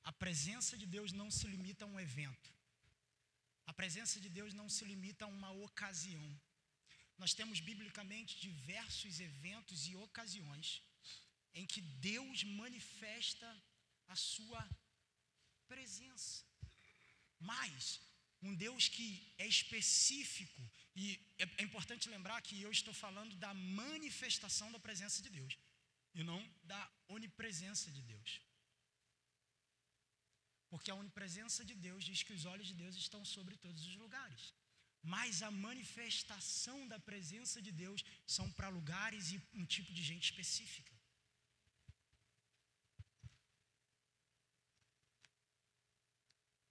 A 0.04 0.12
presença 0.12 0.78
de 0.78 0.86
Deus 0.86 1.12
não 1.12 1.30
se 1.32 1.48
limita 1.48 1.86
a 1.86 1.88
um 1.88 2.00
evento. 2.00 2.50
A 3.66 3.74
presença 3.74 4.20
de 4.20 4.30
Deus 4.30 4.54
não 4.54 4.68
se 4.68 4.84
limita 4.84 5.26
a 5.26 5.28
uma 5.28 5.52
ocasião. 5.52 6.28
Nós 7.18 7.34
temos 7.34 7.60
biblicamente 7.60 8.40
diversos 8.40 9.20
eventos 9.20 9.88
e 9.88 9.96
ocasiões 9.96 10.82
em 11.54 11.66
que 11.66 11.82
Deus 11.82 12.44
manifesta 12.44 13.50
a 14.08 14.16
sua 14.16 14.62
presença. 15.68 16.44
Mas 17.40 18.02
um 18.42 18.54
Deus 18.56 18.88
que 18.88 19.08
é 19.38 19.46
específico, 19.46 20.62
e 20.96 21.20
é, 21.38 21.44
é 21.60 21.64
importante 21.64 22.10
lembrar 22.10 22.42
que 22.42 22.60
eu 22.62 22.72
estou 22.72 22.94
falando 22.94 23.36
da 23.36 23.54
manifestação 23.54 24.72
da 24.72 24.80
presença 24.80 25.22
de 25.22 25.30
Deus, 25.30 25.58
e 26.16 26.24
não 26.24 26.42
da 26.64 26.92
onipresença 27.18 27.88
de 27.98 28.02
Deus. 28.14 28.32
Porque 30.72 30.92
a 30.92 31.00
onipresença 31.04 31.62
de 31.70 31.76
Deus 31.88 32.02
diz 32.10 32.20
que 32.28 32.36
os 32.38 32.46
olhos 32.54 32.68
de 32.72 32.76
Deus 32.82 32.96
estão 33.04 33.22
sobre 33.36 33.56
todos 33.66 33.82
os 33.90 33.96
lugares. 34.04 34.44
Mas 35.14 35.42
a 35.48 35.52
manifestação 35.68 36.78
da 36.92 37.00
presença 37.10 37.60
de 37.68 37.72
Deus 37.84 38.02
são 38.36 38.48
para 38.58 38.76
lugares 38.78 39.32
e 39.34 39.38
um 39.62 39.66
tipo 39.76 39.92
de 39.98 40.04
gente 40.10 40.26
específica. 40.30 40.94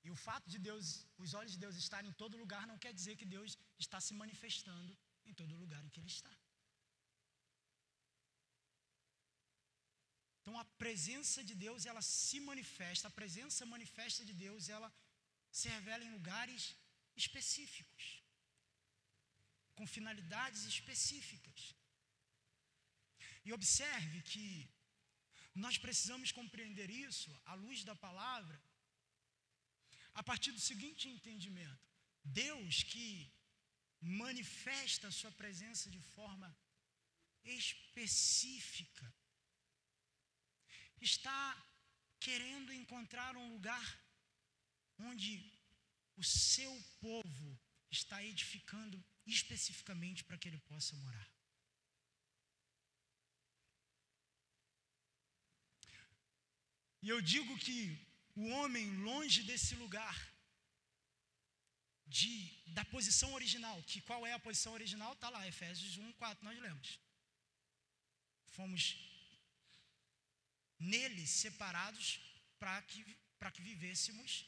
E 0.04 0.10
o 0.10 0.18
fato 0.26 0.46
de 0.52 0.58
Deus, 0.68 0.86
os 1.24 1.34
olhos 1.38 1.52
de 1.56 1.60
Deus 1.64 1.76
estarem 1.84 2.10
em 2.10 2.18
todo 2.22 2.40
lugar, 2.42 2.62
não 2.70 2.78
quer 2.84 2.92
dizer 2.98 3.16
que 3.20 3.32
Deus 3.36 3.50
está 3.78 4.00
se 4.06 4.14
manifestando 4.22 4.92
em 5.24 5.34
todo 5.40 5.60
lugar 5.64 5.82
em 5.84 5.90
que 5.90 6.00
Ele 6.00 6.14
está. 6.18 6.32
Então 10.50 10.60
a 10.60 10.64
presença 10.84 11.40
de 11.48 11.54
Deus, 11.64 11.86
ela 11.90 12.02
se 12.02 12.38
manifesta, 12.40 13.06
a 13.06 13.16
presença 13.18 13.64
manifesta 13.74 14.24
de 14.28 14.34
Deus, 14.44 14.68
ela 14.68 14.88
se 15.58 15.68
revela 15.68 16.04
em 16.04 16.10
lugares 16.16 16.62
específicos, 17.22 18.04
com 19.76 19.86
finalidades 19.86 20.62
específicas. 20.72 21.60
E 23.44 23.52
observe 23.58 24.22
que 24.32 24.68
nós 25.54 25.78
precisamos 25.78 26.32
compreender 26.32 26.90
isso 26.90 27.30
à 27.44 27.54
luz 27.54 27.84
da 27.84 27.94
palavra, 27.94 28.60
a 30.20 30.24
partir 30.30 30.50
do 30.50 30.66
seguinte 30.70 31.08
entendimento: 31.08 31.86
Deus 32.24 32.82
que 32.92 33.08
manifesta 34.00 35.06
a 35.06 35.16
sua 35.20 35.30
presença 35.30 35.88
de 35.88 36.02
forma 36.16 36.50
específica, 37.44 39.06
está 41.00 41.56
querendo 42.18 42.72
encontrar 42.72 43.36
um 43.36 43.52
lugar 43.52 43.86
onde 44.98 45.30
o 46.16 46.24
seu 46.24 46.72
povo 47.00 47.58
está 47.90 48.22
edificando 48.22 49.02
especificamente 49.26 50.22
para 50.24 50.36
que 50.36 50.48
ele 50.48 50.58
possa 50.58 50.94
morar. 50.96 51.28
E 57.02 57.08
eu 57.08 57.20
digo 57.22 57.58
que 57.58 57.76
o 58.36 58.48
homem 58.48 58.86
longe 58.98 59.42
desse 59.42 59.74
lugar 59.74 60.16
de 62.06 62.60
da 62.66 62.84
posição 62.84 63.32
original, 63.34 63.82
que 63.84 64.00
qual 64.02 64.26
é 64.26 64.32
a 64.32 64.38
posição 64.38 64.72
original? 64.74 65.12
Está 65.12 65.28
lá, 65.28 65.46
Efésios 65.46 65.96
1, 65.96 66.12
4, 66.12 66.44
nós 66.44 66.58
lemos. 66.58 67.00
Fomos 68.46 69.09
nele 70.80 71.26
separados 71.26 72.18
para 72.58 72.80
que, 72.82 73.04
que 73.54 73.62
vivêssemos 73.62 74.46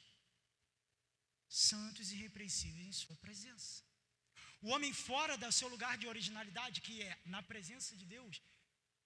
santos 1.48 2.10
e 2.10 2.14
irrepreensíveis 2.14 2.86
em 2.86 2.92
sua 2.92 3.16
presença. 3.16 3.82
O 4.62 4.68
homem 4.74 4.92
fora 4.92 5.36
do 5.36 5.50
seu 5.52 5.68
lugar 5.68 5.98
de 5.98 6.06
originalidade, 6.06 6.80
que 6.80 7.02
é 7.02 7.20
na 7.26 7.42
presença 7.42 7.96
de 7.96 8.06
Deus, 8.06 8.40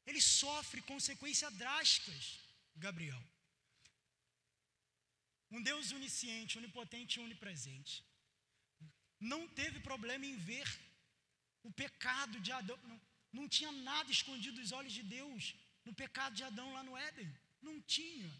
ele 0.07 0.21
sofre 0.21 0.81
consequências 0.83 1.53
drásticas, 1.55 2.39
Gabriel. 2.77 3.23
Um 5.51 5.63
Deus 5.63 5.93
onisciente, 5.93 6.59
onipotente 6.59 7.19
e 7.19 7.23
onipresente. 7.23 8.05
Não 9.19 9.49
teve 9.49 9.81
problema 9.81 10.27
em 10.27 10.37
ver 10.37 10.69
o 11.63 11.73
pecado 11.73 12.39
de 12.41 12.53
Adão. 12.53 12.79
Não, 12.85 13.01
não 13.33 13.49
tinha 13.49 13.73
nada 13.73 14.11
escondido 14.11 14.61
dos 14.61 14.73
olhos 14.73 14.93
de 14.93 15.03
Deus 15.03 15.55
no 15.87 15.95
pecado 16.03 16.35
de 16.35 16.45
Adão 16.51 16.69
lá 16.77 16.83
no 16.83 16.97
Éden. 17.09 17.31
Não 17.63 17.81
tinha. 17.97 18.31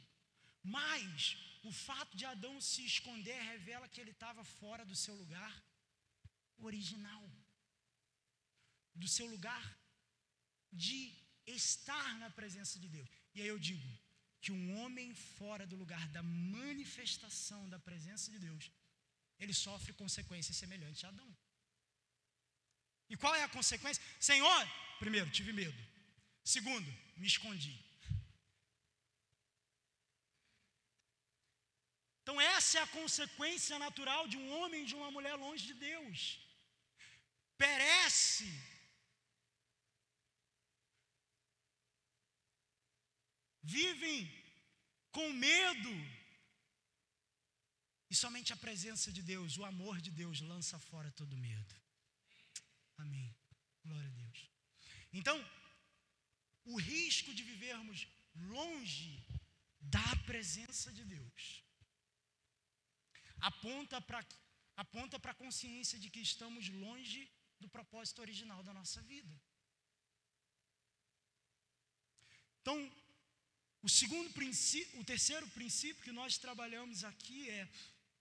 Mas 0.63 1.37
o 1.63 1.73
fato 1.73 2.17
de 2.17 2.25
Adão 2.25 2.55
se 2.61 2.85
esconder 2.93 3.41
revela 3.53 3.89
que 3.89 4.01
ele 4.01 4.15
estava 4.17 4.43
fora 4.61 4.85
do 4.85 4.97
seu 5.05 5.15
lugar 5.15 5.53
original, 6.59 7.23
do 8.95 9.09
seu 9.17 9.27
lugar 9.35 9.65
de 10.73 11.01
estar 11.47 12.19
na 12.19 12.31
presença 12.31 12.79
de 12.79 12.89
Deus. 12.89 13.09
E 13.35 13.41
aí 13.41 13.49
eu 13.55 13.59
digo 13.59 13.89
que 14.41 14.53
um 14.53 14.79
homem 14.79 15.15
fora 15.15 15.67
do 15.67 15.77
lugar 15.77 16.05
da 16.09 16.23
manifestação 16.23 17.69
da 17.69 17.79
presença 17.79 18.31
de 18.31 18.39
Deus, 18.39 18.71
ele 19.39 19.55
sofre 19.55 19.93
consequências 19.93 20.57
semelhantes 20.57 21.05
a 21.05 21.09
Adão. 21.09 21.31
E 23.09 23.17
qual 23.17 23.35
é 23.35 23.43
a 23.45 23.49
consequência? 23.49 24.03
Senhor, 24.19 24.61
primeiro, 24.99 25.31
tive 25.31 25.53
medo. 25.53 25.96
Segundo, 26.55 26.89
me 27.21 27.27
escondi. 27.27 27.75
Então, 32.23 32.41
essa 32.41 32.79
é 32.79 32.83
a 32.83 32.93
consequência 32.99 33.77
natural 33.85 34.23
de 34.33 34.37
um 34.37 34.47
homem 34.57 34.83
e 34.83 34.87
de 34.91 34.95
uma 34.95 35.11
mulher 35.17 35.35
longe 35.35 35.65
de 35.71 35.75
Deus. 35.75 36.21
Perece. 37.63 38.49
Vivem 43.63 44.21
com 45.11 45.29
medo. 45.33 45.95
E 48.09 48.15
somente 48.15 48.53
a 48.53 48.63
presença 48.67 49.11
de 49.11 49.23
Deus, 49.35 49.57
o 49.57 49.65
amor 49.65 50.01
de 50.01 50.13
Deus, 50.23 50.41
lança 50.53 50.79
fora 50.79 51.11
todo 51.21 51.45
medo. 51.49 51.75
Amém. 52.99 53.29
Glória 53.85 54.09
a 54.09 54.17
Deus. 54.23 54.39
Então, 55.13 55.37
o 56.73 56.77
risco 56.77 57.33
de 57.33 57.43
vivermos 57.43 58.07
longe 58.57 59.25
da 59.81 60.11
presença 60.31 60.93
de 60.93 61.05
Deus 61.05 61.43
aponta 63.51 64.01
para 64.01 64.25
aponta 64.85 65.19
para 65.19 65.33
a 65.33 65.41
consciência 65.43 65.99
de 65.99 66.11
que 66.11 66.21
estamos 66.21 66.69
longe 66.69 67.21
do 67.59 67.69
propósito 67.77 68.21
original 68.21 68.63
da 68.63 68.73
nossa 68.79 69.01
vida. 69.13 69.35
Então, 72.61 72.79
o 73.87 73.89
segundo 73.89 74.29
princípio, 74.39 75.01
o 75.01 75.05
terceiro 75.05 75.49
princípio 75.59 76.05
que 76.05 76.13
nós 76.13 76.37
trabalhamos 76.37 77.05
aqui 77.05 77.49
é 77.49 77.67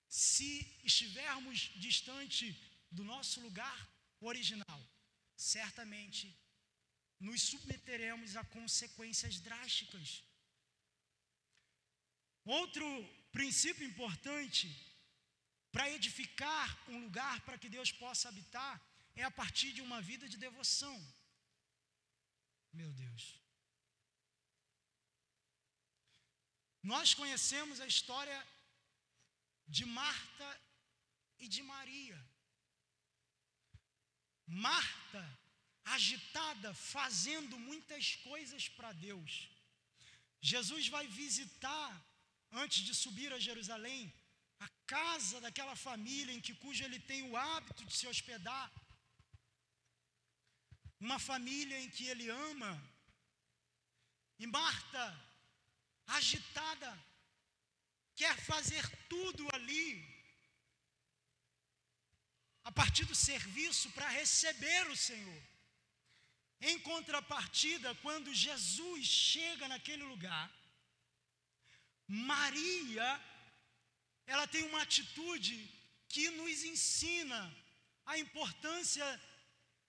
se 0.07 0.49
estivermos 0.83 1.59
distante 1.75 2.45
do 2.89 3.03
nosso 3.03 3.41
lugar 3.41 3.77
original, 4.21 4.79
certamente 5.35 6.33
nos 7.19 7.41
submeteremos 7.41 8.35
a 8.35 8.43
consequências 8.43 9.39
drásticas. 9.39 10.23
Outro 12.43 12.85
princípio 13.31 13.85
importante 13.85 14.67
para 15.75 15.91
edificar 15.91 16.67
um 16.89 16.99
lugar 17.05 17.41
para 17.41 17.57
que 17.57 17.67
Deus 17.67 17.91
possa 17.91 18.29
habitar, 18.29 18.75
é 19.13 19.23
a 19.23 19.31
partir 19.39 19.73
de 19.73 19.81
uma 19.81 20.01
vida 20.01 20.25
de 20.33 20.37
devoção. 20.37 20.95
Meu 22.71 22.91
Deus. 22.93 23.23
Nós 26.81 27.13
conhecemos 27.13 27.81
a 27.81 27.87
história 27.87 28.39
de 29.67 29.85
Marta 29.85 30.49
e 31.39 31.47
de 31.49 31.61
Maria. 31.63 32.19
Marta, 34.47 35.23
agitada, 35.85 36.73
fazendo 36.73 37.57
muitas 37.59 38.15
coisas 38.17 38.67
para 38.67 38.91
Deus. 38.93 39.49
Jesus 40.41 40.87
vai 40.87 41.07
visitar, 41.07 41.89
antes 42.51 42.83
de 42.83 42.93
subir 42.93 43.31
a 43.33 43.39
Jerusalém, 43.39 44.13
a 44.59 44.67
casa 44.87 45.39
daquela 45.41 45.75
família 45.75 46.33
em 46.33 46.41
que 46.41 46.53
cujo 46.53 46.83
ele 46.83 46.99
tem 46.99 47.21
o 47.29 47.37
hábito 47.37 47.85
de 47.85 47.95
se 47.95 48.07
hospedar. 48.07 48.71
Uma 50.99 51.19
família 51.19 51.79
em 51.79 51.89
que 51.89 52.05
ele 52.07 52.29
ama. 52.29 52.71
E 54.39 54.47
Marta, 54.47 55.03
agitada, 56.07 56.91
quer 58.15 58.35
fazer 58.51 58.83
tudo 59.07 59.47
ali, 59.53 59.89
a 62.63 62.71
partir 62.71 63.05
do 63.05 63.15
serviço, 63.15 63.91
para 63.91 64.07
receber 64.09 64.89
o 64.89 64.95
Senhor. 64.95 65.54
Em 66.61 66.79
contrapartida, 66.79 67.93
quando 67.95 68.33
Jesus 68.33 69.05
chega 69.05 69.67
naquele 69.67 70.03
lugar, 70.03 70.49
Maria, 72.07 73.21
ela 74.25 74.47
tem 74.47 74.63
uma 74.63 74.81
atitude 74.81 75.55
que 76.07 76.29
nos 76.29 76.63
ensina 76.63 77.39
a 78.05 78.17
importância 78.17 79.05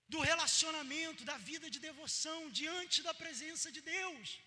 do 0.08 0.20
relacionamento, 0.20 1.24
da 1.24 1.36
vida 1.36 1.68
de 1.70 1.78
devoção 1.78 2.50
diante 2.50 3.02
da 3.02 3.14
presença 3.14 3.70
de 3.70 3.80
Deus. 3.80 4.38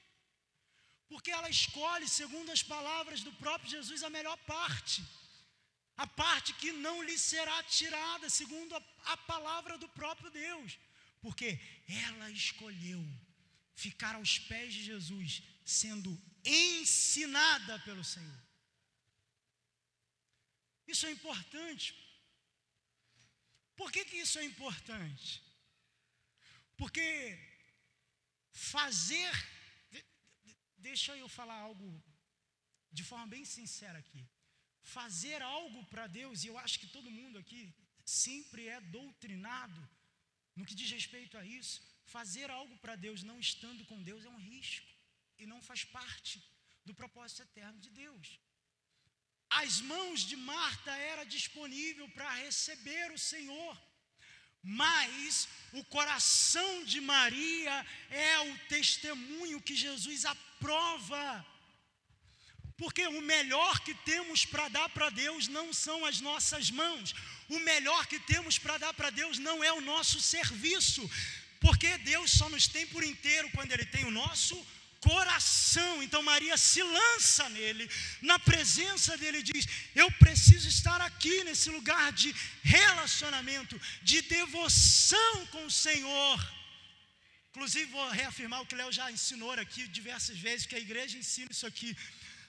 Porque 1.08 1.32
ela 1.32 1.50
escolhe, 1.50 2.08
segundo 2.08 2.52
as 2.52 2.64
palavras 2.64 3.22
do 3.22 3.34
próprio 3.34 3.72
Jesus, 3.72 4.04
a 4.04 4.10
melhor 4.10 4.38
parte. 4.56 5.04
A 5.98 6.08
parte 6.08 6.54
que 6.54 6.72
não 6.72 7.02
lhe 7.04 7.18
será 7.18 7.58
tirada, 7.64 8.30
segundo 8.30 8.76
a, 8.76 8.82
a 9.14 9.18
palavra 9.18 9.78
do 9.78 9.90
próprio 9.90 10.30
Deus. 10.32 10.78
Porque 11.22 11.60
ela 11.88 12.32
escolheu 12.32 13.04
ficar 13.76 14.16
aos 14.16 14.40
pés 14.40 14.74
de 14.74 14.84
Jesus, 14.84 15.42
sendo 15.66 16.12
ensinada 16.44 17.80
pelo 17.80 18.04
Senhor. 18.04 18.42
Isso 20.88 21.06
é 21.06 21.12
importante. 21.12 21.88
Por 23.76 23.92
que, 23.92 24.04
que 24.06 24.18
isso 24.18 24.40
é 24.40 24.44
importante? 24.44 25.42
Porque 26.76 27.06
fazer. 28.52 29.32
Deixa 30.78 31.16
eu 31.18 31.28
falar 31.28 31.60
algo 31.70 31.88
de 32.92 33.04
forma 33.04 33.28
bem 33.28 33.46
sincera 33.46 34.00
aqui. 34.00 34.28
Fazer 34.82 35.42
algo 35.42 35.86
para 35.86 36.08
Deus, 36.08 36.44
e 36.44 36.48
eu 36.48 36.58
acho 36.58 36.80
que 36.80 36.88
todo 36.88 37.12
mundo 37.12 37.38
aqui 37.38 37.62
sempre 38.04 38.68
é 38.68 38.80
doutrinado 38.82 39.82
no 40.56 40.66
que 40.66 40.76
diz 40.76 40.92
respeito 40.92 41.38
a 41.38 41.46
isso. 41.46 41.82
Fazer 42.06 42.50
algo 42.50 42.76
para 42.78 42.96
Deus 42.96 43.24
não 43.24 43.40
estando 43.40 43.86
com 43.86 44.02
Deus 44.02 44.26
é 44.26 44.30
um 44.30 44.44
risco 44.54 44.88
e 45.38 45.46
não 45.46 45.62
faz 45.62 45.84
parte 45.84 46.44
do 46.86 46.94
propósito 46.94 47.44
eterno 47.44 47.80
de 47.80 47.90
Deus. 47.90 48.40
As 49.50 49.82
mãos 49.82 50.22
de 50.22 50.36
Marta 50.36 50.92
era 50.92 51.24
disponível 51.24 52.08
para 52.10 52.30
receber 52.46 53.12
o 53.12 53.18
Senhor, 53.18 53.76
mas 54.62 55.48
o 55.74 55.84
coração 55.86 56.84
de 56.84 57.00
Maria 57.02 57.86
é 58.10 58.40
o 58.40 58.58
testemunho 58.68 59.62
que 59.62 59.76
Jesus 59.76 60.26
aprova. 60.26 61.46
Porque 62.78 63.06
o 63.08 63.22
melhor 63.22 63.80
que 63.82 63.94
temos 64.12 64.46
para 64.46 64.70
dar 64.70 64.90
para 64.90 65.10
Deus 65.10 65.48
não 65.48 65.74
são 65.74 66.06
as 66.06 66.22
nossas 66.22 66.70
mãos, 66.72 67.14
o 67.50 67.60
melhor 67.60 68.06
que 68.08 68.20
temos 68.20 68.58
para 68.58 68.78
dar 68.78 68.94
para 68.94 69.10
Deus 69.10 69.38
não 69.40 69.64
é 69.64 69.72
o 69.74 69.82
nosso 69.82 70.20
serviço, 70.22 71.10
porque 71.60 71.98
Deus 72.00 72.32
só 72.32 72.48
nos 72.50 72.68
tem 72.68 72.86
por 72.88 73.04
inteiro 73.04 73.50
quando 73.56 73.72
Ele 73.72 73.86
tem 73.86 74.06
o 74.06 74.12
nosso 74.12 74.56
coração. 75.02 76.04
Então 76.04 76.22
Maria 76.22 76.58
se 76.58 76.82
lança 76.82 77.50
nele, 77.50 77.90
na 78.22 78.38
presença 78.38 79.18
dele, 79.18 79.42
diz: 79.42 79.66
Eu 79.96 80.10
preciso 80.12 80.68
estar 80.68 81.02
aqui 81.02 81.44
nesse 81.44 81.70
lugar 81.70 82.12
de 82.12 82.34
relacionamento, 82.62 83.80
de 84.04 84.22
devoção 84.22 85.46
com 85.48 85.66
o 85.66 85.72
Senhor. 85.72 86.60
Inclusive, 87.52 87.92
vou 87.92 88.10
reafirmar 88.10 88.62
o 88.62 88.66
que 88.66 88.76
Léo 88.76 88.92
já 88.92 89.12
ensinou 89.12 89.52
aqui 89.54 89.88
diversas 89.88 90.38
vezes, 90.38 90.68
que 90.68 90.76
a 90.76 90.80
igreja 90.88 91.18
ensina 91.18 91.50
isso 91.52 91.66
aqui. 91.66 91.98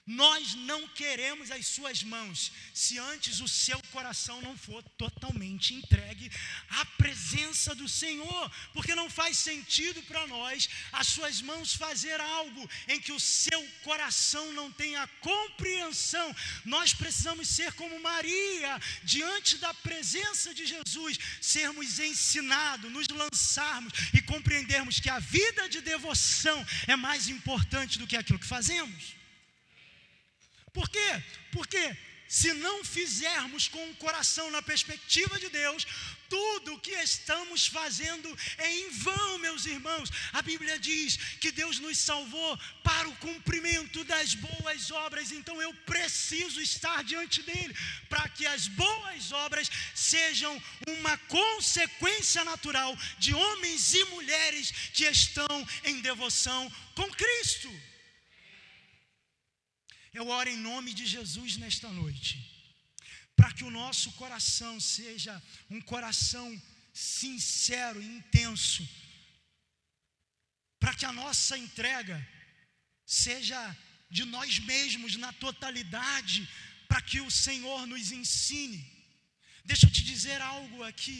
Nós 0.05 0.55
não 0.55 0.87
queremos 0.87 1.51
as 1.51 1.67
suas 1.67 2.01
mãos, 2.01 2.51
se 2.73 2.97
antes 2.97 3.39
o 3.39 3.47
seu 3.47 3.79
coração 3.91 4.41
não 4.41 4.57
for 4.57 4.81
totalmente 4.97 5.75
entregue 5.75 6.31
à 6.69 6.85
presença 6.85 7.75
do 7.75 7.87
Senhor, 7.87 8.51
porque 8.73 8.95
não 8.95 9.11
faz 9.11 9.37
sentido 9.37 10.01
para 10.03 10.25
nós 10.25 10.67
as 10.91 11.05
suas 11.05 11.39
mãos 11.39 11.75
fazer 11.75 12.19
algo 12.19 12.67
em 12.87 12.99
que 12.99 13.11
o 13.11 13.19
seu 13.19 13.63
coração 13.83 14.51
não 14.53 14.71
tenha 14.71 15.07
compreensão. 15.21 16.35
Nós 16.65 16.93
precisamos 16.93 17.47
ser 17.47 17.71
como 17.73 18.01
Maria, 18.01 18.81
diante 19.03 19.57
da 19.57 19.71
presença 19.71 20.51
de 20.51 20.65
Jesus, 20.65 21.19
sermos 21.39 21.99
ensinados, 21.99 22.91
nos 22.91 23.07
lançarmos 23.07 23.93
e 24.15 24.21
compreendermos 24.23 24.99
que 24.99 25.11
a 25.11 25.19
vida 25.19 25.69
de 25.69 25.79
devoção 25.79 26.65
é 26.87 26.95
mais 26.95 27.27
importante 27.27 27.99
do 27.99 28.07
que 28.07 28.17
aquilo 28.17 28.39
que 28.39 28.47
fazemos. 28.47 29.20
Por 30.73 30.89
quê? 30.89 31.23
Porque 31.51 31.97
se 32.31 32.53
não 32.53 32.81
fizermos 32.81 33.67
com 33.67 33.89
o 33.89 33.95
coração 33.95 34.49
na 34.51 34.61
perspectiva 34.61 35.37
de 35.37 35.49
Deus, 35.49 35.85
tudo 36.29 36.75
o 36.75 36.79
que 36.79 36.91
estamos 36.91 37.67
fazendo 37.67 38.37
é 38.57 38.73
em 38.73 38.89
vão, 38.89 39.37
meus 39.39 39.65
irmãos. 39.65 40.09
A 40.31 40.41
Bíblia 40.41 40.79
diz 40.79 41.17
que 41.41 41.51
Deus 41.51 41.77
nos 41.79 41.97
salvou 41.97 42.57
para 42.81 43.09
o 43.09 43.17
cumprimento 43.17 44.05
das 44.05 44.33
boas 44.33 44.91
obras, 44.91 45.33
então 45.33 45.61
eu 45.61 45.73
preciso 45.85 46.61
estar 46.61 47.03
diante 47.03 47.43
dele, 47.43 47.75
para 48.07 48.29
que 48.29 48.47
as 48.47 48.69
boas 48.69 49.33
obras 49.33 49.69
sejam 49.93 50.53
uma 50.87 51.17
consequência 51.27 52.45
natural 52.45 52.97
de 53.19 53.33
homens 53.33 53.93
e 53.93 54.05
mulheres 54.05 54.71
que 54.93 55.03
estão 55.03 55.67
em 55.83 55.99
devoção 55.99 56.71
com 56.95 57.11
Cristo. 57.11 57.90
Eu 60.13 60.27
oro 60.27 60.49
em 60.49 60.57
nome 60.57 60.93
de 60.93 61.05
Jesus 61.05 61.57
nesta 61.57 61.89
noite, 61.89 62.33
para 63.35 63.51
que 63.53 63.63
o 63.63 63.71
nosso 63.71 64.11
coração 64.13 64.79
seja 64.79 65.41
um 65.69 65.79
coração 65.79 66.47
sincero 66.93 68.01
e 68.01 68.05
intenso, 68.05 68.87
para 70.79 70.93
que 70.93 71.05
a 71.05 71.13
nossa 71.13 71.57
entrega 71.57 72.17
seja 73.05 73.59
de 74.09 74.25
nós 74.25 74.59
mesmos 74.59 75.15
na 75.15 75.31
totalidade, 75.31 76.47
para 76.89 77.01
que 77.01 77.21
o 77.21 77.31
Senhor 77.31 77.87
nos 77.87 78.11
ensine. 78.11 78.85
Deixa 79.63 79.85
eu 79.85 79.91
te 79.91 80.03
dizer 80.03 80.41
algo 80.41 80.83
aqui. 80.83 81.19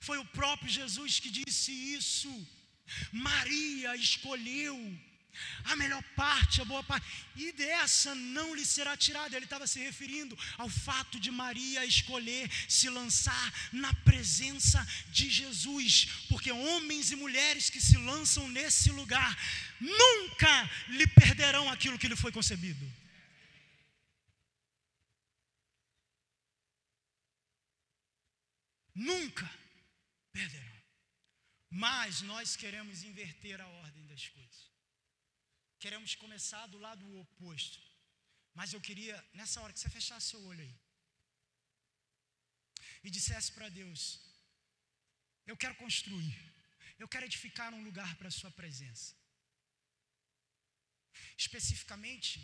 Foi 0.00 0.18
o 0.18 0.24
próprio 0.24 0.68
Jesus 0.68 1.20
que 1.20 1.30
disse 1.30 1.70
isso. 1.70 2.30
Maria 3.12 3.94
escolheu 3.96 4.76
a 5.64 5.76
melhor 5.76 6.02
parte, 6.14 6.60
a 6.60 6.64
boa 6.64 6.82
parte, 6.82 7.06
e 7.34 7.52
dessa 7.52 8.14
não 8.14 8.54
lhe 8.54 8.64
será 8.64 8.96
tirada. 8.96 9.36
Ele 9.36 9.44
estava 9.44 9.66
se 9.66 9.78
referindo 9.80 10.38
ao 10.56 10.68
fato 10.68 11.18
de 11.18 11.30
Maria 11.30 11.84
escolher 11.84 12.50
se 12.68 12.88
lançar 12.88 13.52
na 13.72 13.92
presença 13.94 14.86
de 15.10 15.28
Jesus, 15.28 16.08
porque 16.28 16.50
homens 16.52 17.10
e 17.10 17.16
mulheres 17.16 17.70
que 17.70 17.80
se 17.80 17.96
lançam 17.96 18.48
nesse 18.48 18.90
lugar 18.90 19.36
nunca 19.80 20.70
lhe 20.88 21.06
perderão 21.06 21.68
aquilo 21.70 21.98
que 21.98 22.08
lhe 22.08 22.16
foi 22.16 22.32
concebido. 22.32 22.84
Nunca 28.94 29.50
perderão. 30.32 30.64
Mas 31.70 32.22
nós 32.22 32.56
queremos 32.56 33.02
inverter 33.02 33.60
a 33.60 33.66
ordem 33.66 34.06
das 34.06 34.26
coisas 34.28 34.65
queremos 35.84 36.14
começar 36.14 36.64
do 36.72 36.78
lado 36.86 37.04
oposto. 37.24 37.78
Mas 38.58 38.72
eu 38.72 38.80
queria, 38.80 39.16
nessa 39.38 39.60
hora, 39.60 39.72
que 39.72 39.80
você 39.80 39.90
fechasse 39.98 40.30
seu 40.30 40.42
olho 40.50 40.62
aí. 40.66 40.74
E 43.04 43.10
dissesse 43.16 43.50
para 43.56 43.68
Deus: 43.80 44.02
Eu 45.46 45.56
quero 45.56 45.76
construir. 45.84 46.34
Eu 46.98 47.08
quero 47.12 47.26
edificar 47.26 47.72
um 47.74 47.84
lugar 47.88 48.10
para 48.18 48.28
a 48.28 48.36
Sua 48.40 48.50
presença. 48.50 49.14
Especificamente, 51.36 52.34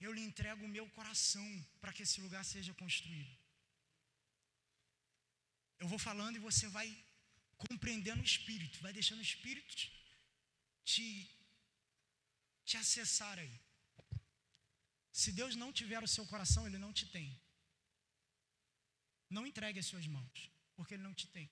eu 0.00 0.12
lhe 0.12 0.22
entrego 0.22 0.64
o 0.64 0.74
meu 0.76 0.86
coração 0.90 1.48
para 1.80 1.92
que 1.92 2.02
esse 2.06 2.20
lugar 2.20 2.44
seja 2.44 2.72
construído. 2.74 3.34
Eu 5.78 5.88
vou 5.92 5.98
falando 5.98 6.36
e 6.36 6.46
você 6.50 6.66
vai 6.68 6.88
compreendendo 7.64 8.22
o 8.22 8.30
Espírito, 8.32 8.80
vai 8.80 8.92
deixando 8.92 9.18
o 9.18 9.28
Espírito 9.30 9.74
te, 10.84 11.06
te 12.70 12.76
acessar 12.82 13.38
aí. 13.38 13.56
Se 15.20 15.32
Deus 15.32 15.54
não 15.62 15.72
tiver 15.80 16.02
o 16.02 16.12
seu 16.14 16.26
coração, 16.32 16.66
Ele 16.66 16.78
não 16.84 16.92
te 16.92 17.06
tem. 17.16 17.28
Não 19.36 19.46
entregue 19.46 19.78
as 19.78 19.86
suas 19.86 20.06
mãos, 20.06 20.50
porque 20.74 20.94
Ele 20.94 21.06
não 21.08 21.14
te 21.14 21.26
tem. 21.28 21.48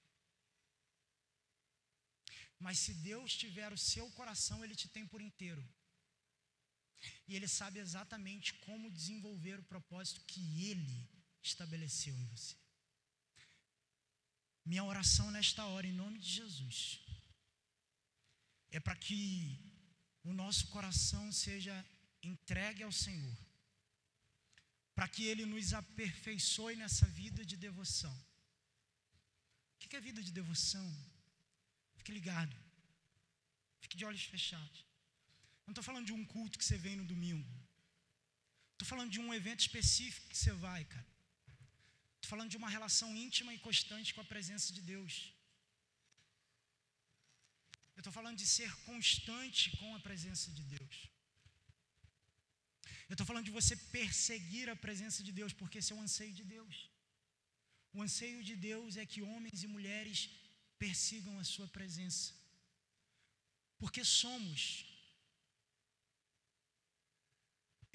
Mas 2.59 2.79
se 2.79 2.93
Deus 3.11 3.37
tiver 3.43 3.73
o 3.73 3.83
seu 3.93 4.07
coração, 4.19 4.63
Ele 4.65 4.77
te 4.83 4.89
tem 4.89 5.07
por 5.07 5.21
inteiro. 5.29 5.65
E 7.29 7.35
Ele 7.37 7.49
sabe 7.49 7.79
exatamente 7.79 8.53
como 8.67 8.91
desenvolver 8.91 9.59
o 9.59 9.69
propósito 9.73 10.25
que 10.27 10.43
Ele 10.71 11.09
estabeleceu 11.43 12.15
em 12.19 12.27
você. 12.27 12.57
Minha 14.65 14.85
oração 14.85 15.31
nesta 15.31 15.65
hora, 15.67 15.87
em 15.87 15.93
nome 15.93 16.19
de 16.19 16.31
Jesus, 16.39 17.01
é 18.71 18.81
para 18.81 18.97
que 18.97 19.74
o 20.25 20.33
nosso 20.33 20.67
coração 20.69 21.31
seja 21.31 21.75
entregue 22.23 22.83
ao 22.83 22.93
Senhor, 22.93 23.39
para 24.95 25.07
que 25.07 25.25
Ele 25.25 25.45
nos 25.45 25.75
aperfeiçoe 25.75 26.77
nessa 26.77 27.07
vida 27.07 27.45
de 27.45 27.57
devoção. 27.57 28.15
O 29.75 29.79
que 29.79 29.97
é 29.97 30.01
vida 30.01 30.23
de 30.23 30.33
devoção? 30.33 30.87
Fique 31.97 32.13
ligado, 32.13 32.57
fique 33.81 33.97
de 33.97 34.05
olhos 34.05 34.25
fechados. 34.25 34.85
Não 35.67 35.73
estou 35.73 35.85
falando 35.85 36.07
de 36.07 36.13
um 36.13 36.25
culto 36.25 36.59
que 36.59 36.65
você 36.65 36.79
vem 36.79 36.97
no 36.97 37.05
domingo. 37.05 37.49
Estou 38.73 38.89
falando 38.89 39.11
de 39.11 39.21
um 39.21 39.33
evento 39.33 39.61
específico 39.61 40.29
que 40.29 40.37
você 40.37 40.53
vai, 40.53 40.85
cara. 40.85 41.07
Estou 42.17 42.31
falando 42.31 42.51
de 42.51 42.57
uma 42.57 42.69
relação 42.69 43.15
íntima 43.15 43.53
e 43.53 43.59
constante 43.59 44.15
com 44.15 44.23
a 44.23 44.25
presença 44.25 44.73
de 44.73 44.81
Deus. 44.81 45.34
Eu 47.97 48.01
estou 48.03 48.15
falando 48.19 48.39
de 48.43 48.47
ser 48.57 48.71
constante 48.91 49.65
com 49.81 49.91
a 49.95 50.01
presença 50.09 50.49
de 50.59 50.65
Deus. 50.77 50.97
Eu 53.09 53.15
estou 53.15 53.27
falando 53.29 53.49
de 53.49 53.57
você 53.59 53.75
perseguir 53.99 54.67
a 54.71 54.77
presença 54.85 55.23
de 55.27 55.33
Deus, 55.39 55.53
porque 55.53 55.79
esse 55.79 55.93
é 55.93 55.97
o 55.97 56.05
anseio 56.07 56.35
de 56.41 56.45
Deus. 56.57 56.77
O 57.97 58.03
anseio 58.07 58.41
de 58.49 58.55
Deus 58.69 58.97
é 59.03 59.05
que 59.13 59.27
homens 59.31 59.63
e 59.63 59.69
mulheres 59.75 60.19
persigam 60.85 61.35
a 61.39 61.45
sua 61.53 61.69
presença. 61.77 62.33
Porque 63.79 64.03
somos. 64.23 64.61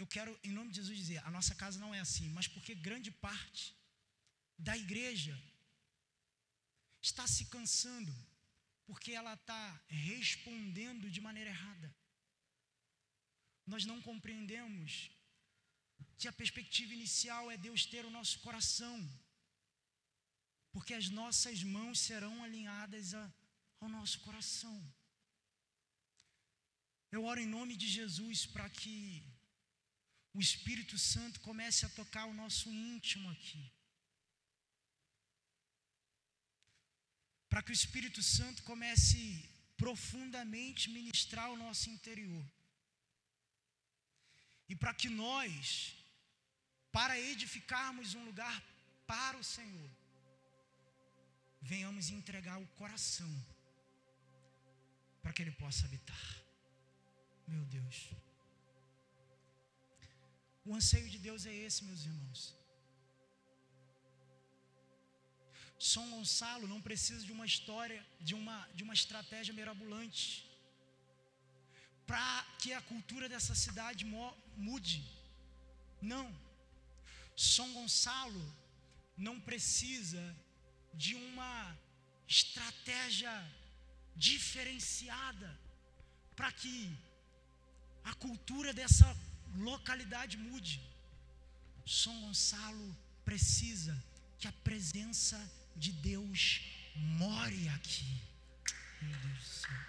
Eu 0.02 0.08
quero, 0.16 0.32
em 0.48 0.54
nome 0.58 0.70
de 0.72 0.78
Jesus, 0.80 0.98
dizer: 1.04 1.20
a 1.30 1.32
nossa 1.38 1.54
casa 1.64 1.84
não 1.84 1.94
é 1.94 2.00
assim, 2.00 2.30
mas 2.38 2.48
porque 2.48 2.74
grande 2.88 3.12
parte 3.28 3.64
da 4.58 4.76
igreja 4.86 5.36
está 7.02 7.26
se 7.36 7.46
cansando 7.56 8.14
porque 8.90 9.12
ela 9.12 9.36
está 9.36 9.64
respondendo 9.88 11.12
de 11.16 11.22
maneira 11.22 11.52
errada. 11.52 11.88
Nós 13.72 13.86
não 13.86 14.02
compreendemos 14.02 15.12
que 16.18 16.28
a 16.28 16.34
perspectiva 16.34 16.96
inicial 16.96 17.52
é 17.52 17.56
Deus 17.56 17.86
ter 17.86 18.04
o 18.04 18.16
nosso 18.18 18.40
coração, 18.46 18.98
porque 20.72 20.96
as 20.96 21.08
nossas 21.20 21.62
mãos 21.62 22.00
serão 22.00 22.44
alinhadas 22.44 23.14
a, 23.14 23.24
ao 23.80 23.90
nosso 23.90 24.22
coração. 24.22 24.78
Eu 27.12 27.26
oro 27.26 27.40
em 27.40 27.54
nome 27.58 27.76
de 27.76 27.88
Jesus 27.88 28.48
para 28.48 28.68
que 28.72 29.24
o 30.34 30.42
Espírito 30.42 30.98
Santo 30.98 31.40
comece 31.42 31.86
a 31.86 31.90
tocar 31.90 32.26
o 32.26 32.34
nosso 32.34 32.68
íntimo 32.72 33.30
aqui. 33.30 33.72
Para 37.50 37.64
que 37.64 37.72
o 37.72 37.80
Espírito 37.82 38.22
Santo 38.22 38.64
comece 38.64 39.20
profundamente 39.76 40.90
ministrar 40.90 41.50
o 41.52 41.58
nosso 41.58 41.90
interior. 41.90 42.46
E 44.68 44.76
para 44.76 44.94
que 44.94 45.10
nós, 45.10 45.96
para 46.92 47.20
edificarmos 47.20 48.14
um 48.14 48.24
lugar 48.26 48.64
para 49.08 49.38
o 49.38 49.44
Senhor, 49.44 49.90
venhamos 51.62 52.10
entregar 52.10 52.58
o 52.60 52.68
coração 52.82 53.32
para 55.22 55.34
que 55.34 55.42
Ele 55.42 55.52
possa 55.52 55.86
habitar. 55.86 56.42
Meu 57.48 57.66
Deus. 57.66 58.10
O 60.64 60.76
anseio 60.76 61.10
de 61.10 61.18
Deus 61.18 61.46
é 61.48 61.54
esse, 61.54 61.84
meus 61.84 62.06
irmãos. 62.06 62.59
São 65.80 66.10
Gonçalo 66.10 66.68
não 66.68 66.82
precisa 66.82 67.26
de 67.26 67.32
uma 67.32 67.46
história, 67.46 68.06
de 68.20 68.36
uma, 68.36 68.68
de 68.76 68.84
uma 68.84 68.94
estratégia 68.94 69.54
mirabolante 69.54 70.46
para 72.06 72.46
que 72.60 72.74
a 72.74 72.82
cultura 72.82 73.30
dessa 73.30 73.56
cidade 73.56 74.04
mude. 74.58 75.00
Não. 76.02 76.28
São 77.36 77.72
Gonçalo 77.74 78.44
não 79.16 79.40
precisa 79.40 80.24
de 80.94 81.16
uma 81.16 81.78
estratégia 82.28 83.34
diferenciada 84.16 85.50
para 86.36 86.52
que 86.52 86.76
a 88.04 88.14
cultura 88.16 88.74
dessa 88.74 89.08
localidade 89.56 90.36
mude. 90.36 90.82
São 91.86 92.20
Gonçalo 92.22 92.98
precisa 93.24 93.96
que 94.40 94.48
a 94.48 94.52
presença 94.52 95.40
de 95.86 95.92
Deus 96.10 96.42
more 97.22 97.70
aqui. 97.78 98.12
Meu 99.02 99.18
Deus 99.26 99.40
do 99.44 99.50
céu. 99.62 99.80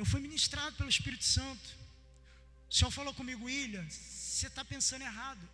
Eu 0.00 0.06
fui 0.10 0.20
ministrado 0.26 0.74
pelo 0.76 0.94
Espírito 0.96 1.24
Santo. 1.24 1.68
O 2.70 2.74
Senhor 2.78 2.90
falou 2.98 3.14
comigo, 3.20 3.46
William, 3.46 3.86
você 3.90 4.46
está 4.46 4.64
pensando 4.64 5.06
errado. 5.10 5.44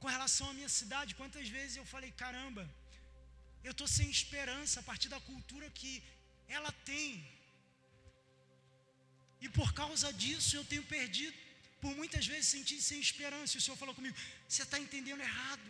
Com 0.00 0.08
relação 0.16 0.48
à 0.50 0.54
minha 0.58 0.68
cidade, 0.80 1.14
quantas 1.20 1.48
vezes 1.56 1.76
eu 1.76 1.86
falei, 1.92 2.10
caramba, 2.24 2.64
eu 3.66 3.72
estou 3.74 3.88
sem 3.88 4.08
esperança 4.18 4.80
a 4.80 4.82
partir 4.90 5.08
da 5.14 5.20
cultura 5.28 5.68
que 5.78 5.92
ela 6.56 6.70
tem. 6.90 7.26
E 9.40 9.48
por 9.58 9.72
causa 9.72 10.12
disso 10.12 10.52
eu 10.58 10.64
tenho 10.72 10.84
perdido. 10.96 11.36
Por 11.80 11.94
muitas 12.00 12.26
vezes 12.32 12.46
senti 12.56 12.76
sem 12.90 13.00
esperança. 13.08 13.56
E 13.56 13.60
o 13.60 13.64
Senhor 13.64 13.78
falou 13.82 13.94
comigo, 13.94 14.16
você 14.48 14.62
está 14.62 14.78
entendendo 14.78 15.22
errado 15.30 15.68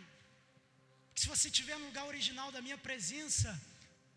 se 1.15 1.27
você 1.27 1.47
estiver 1.47 1.77
no 1.79 1.85
lugar 1.85 2.05
original 2.05 2.51
da 2.51 2.61
minha 2.61 2.77
presença, 2.77 3.49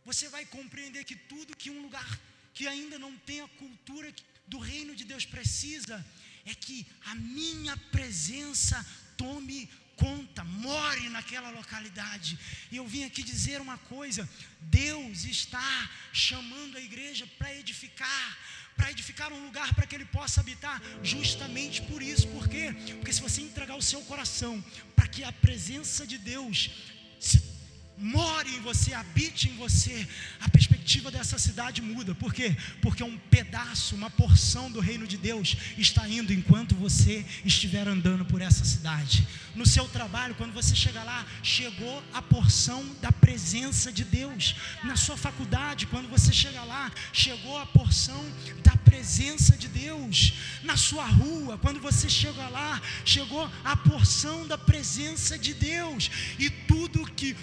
você 0.05 0.29
vai 0.29 0.45
compreender 0.45 1.05
que 1.05 1.17
tudo 1.17 1.57
que 1.57 1.71
um 1.71 1.83
lugar 1.83 2.09
que 2.53 2.67
ainda 2.67 2.99
não 2.99 3.17
tem 3.19 3.41
a 3.41 3.49
cultura 3.49 4.13
do 4.47 4.59
reino 4.59 4.97
de 4.97 5.05
Deus 5.05 5.25
precisa, 5.25 6.05
é 6.45 6.55
que 6.55 6.87
a 7.05 7.15
minha 7.15 7.77
presença 7.77 8.85
tome 9.17 9.71
conta, 9.97 10.45
more 10.45 11.09
naquela 11.09 11.51
localidade. 11.51 12.39
E 12.71 12.77
eu 12.77 12.87
vim 12.87 13.05
aqui 13.05 13.23
dizer 13.23 13.61
uma 13.61 13.79
coisa: 13.79 14.29
Deus 14.61 15.25
está 15.25 15.91
chamando 16.13 16.77
a 16.77 16.81
igreja 16.81 17.27
para 17.39 17.55
edificar, 17.55 18.39
para 18.79 18.91
edificar 18.93 19.31
um 19.33 19.45
lugar 19.45 19.75
para 19.75 19.87
que 19.87 19.95
ele 19.97 20.05
possa 20.07 20.41
habitar, 20.41 20.81
justamente 21.03 21.83
por 21.83 22.01
isso. 22.01 22.29
Por 22.29 22.49
quê? 22.49 22.75
Porque 22.97 23.13
se 23.13 23.21
você 23.21 23.43
entregar 23.43 23.77
o 23.77 23.83
seu 23.83 24.01
coração 24.03 24.65
para 24.97 25.09
que 25.09 25.23
a 25.25 25.33
presença 25.33 26.07
de 26.07 26.17
Deus 26.17 26.71
se 27.19 27.41
more 28.01 28.49
em 28.49 28.61
você, 28.61 28.95
habite 28.95 29.49
em 29.49 29.57
você, 29.57 30.07
a 30.41 30.49
perspectiva 30.49 31.11
dessa 31.11 31.39
cidade 31.39 31.83
muda. 31.83 32.15
Por 32.15 32.33
quê? 32.33 32.57
Porque 32.81 33.03
um 33.03 33.19
pedaço, 33.31 33.95
uma 33.95 34.11
porção 34.11 34.71
do 34.71 34.81
reino 34.81 35.07
de 35.07 35.17
Deus 35.17 35.57
está 35.77 36.09
indo 36.09 36.33
enquanto 36.33 36.75
você 36.75 37.25
estiver 37.45 37.87
andando 37.89 38.25
por 38.25 38.41
essa 38.41 38.65
cidade. 38.65 39.27
No 39.55 39.67
seu 39.67 39.89
trabalho, 39.89 40.35
quando 40.37 40.53
você 40.53 40.75
chegar 40.75 41.03
lá, 41.03 41.27
chegou 41.43 42.03
a 42.13 42.23
porção 42.23 42.85
da 43.03 43.11
presença 43.11 43.91
de 43.91 44.05
Deus. 44.05 44.55
Na 44.85 44.95
sua 44.95 45.17
faculdade, 45.17 45.87
quando 45.87 46.09
você 46.09 46.33
chegar 46.33 46.65
lá, 46.65 46.93
chegou 47.13 47.59
a 47.59 47.67
porção 47.67 48.25
da 48.63 48.77
presença 48.77 49.57
de 49.57 49.67
Deus. 49.67 50.35
Na 50.63 50.77
sua 50.77 51.07
rua, 51.07 51.59
quando 51.59 51.81
você 51.81 52.09
chega 52.09 52.49
lá, 52.49 52.81
chegou 53.05 53.51
a 53.65 53.77
porção 53.77 54.47
da 54.47 54.57
presença 54.57 55.37
de 55.37 55.53
Deus. 55.55 56.11
E 56.39 56.49
tudo 56.51 57.11
que 57.13 57.35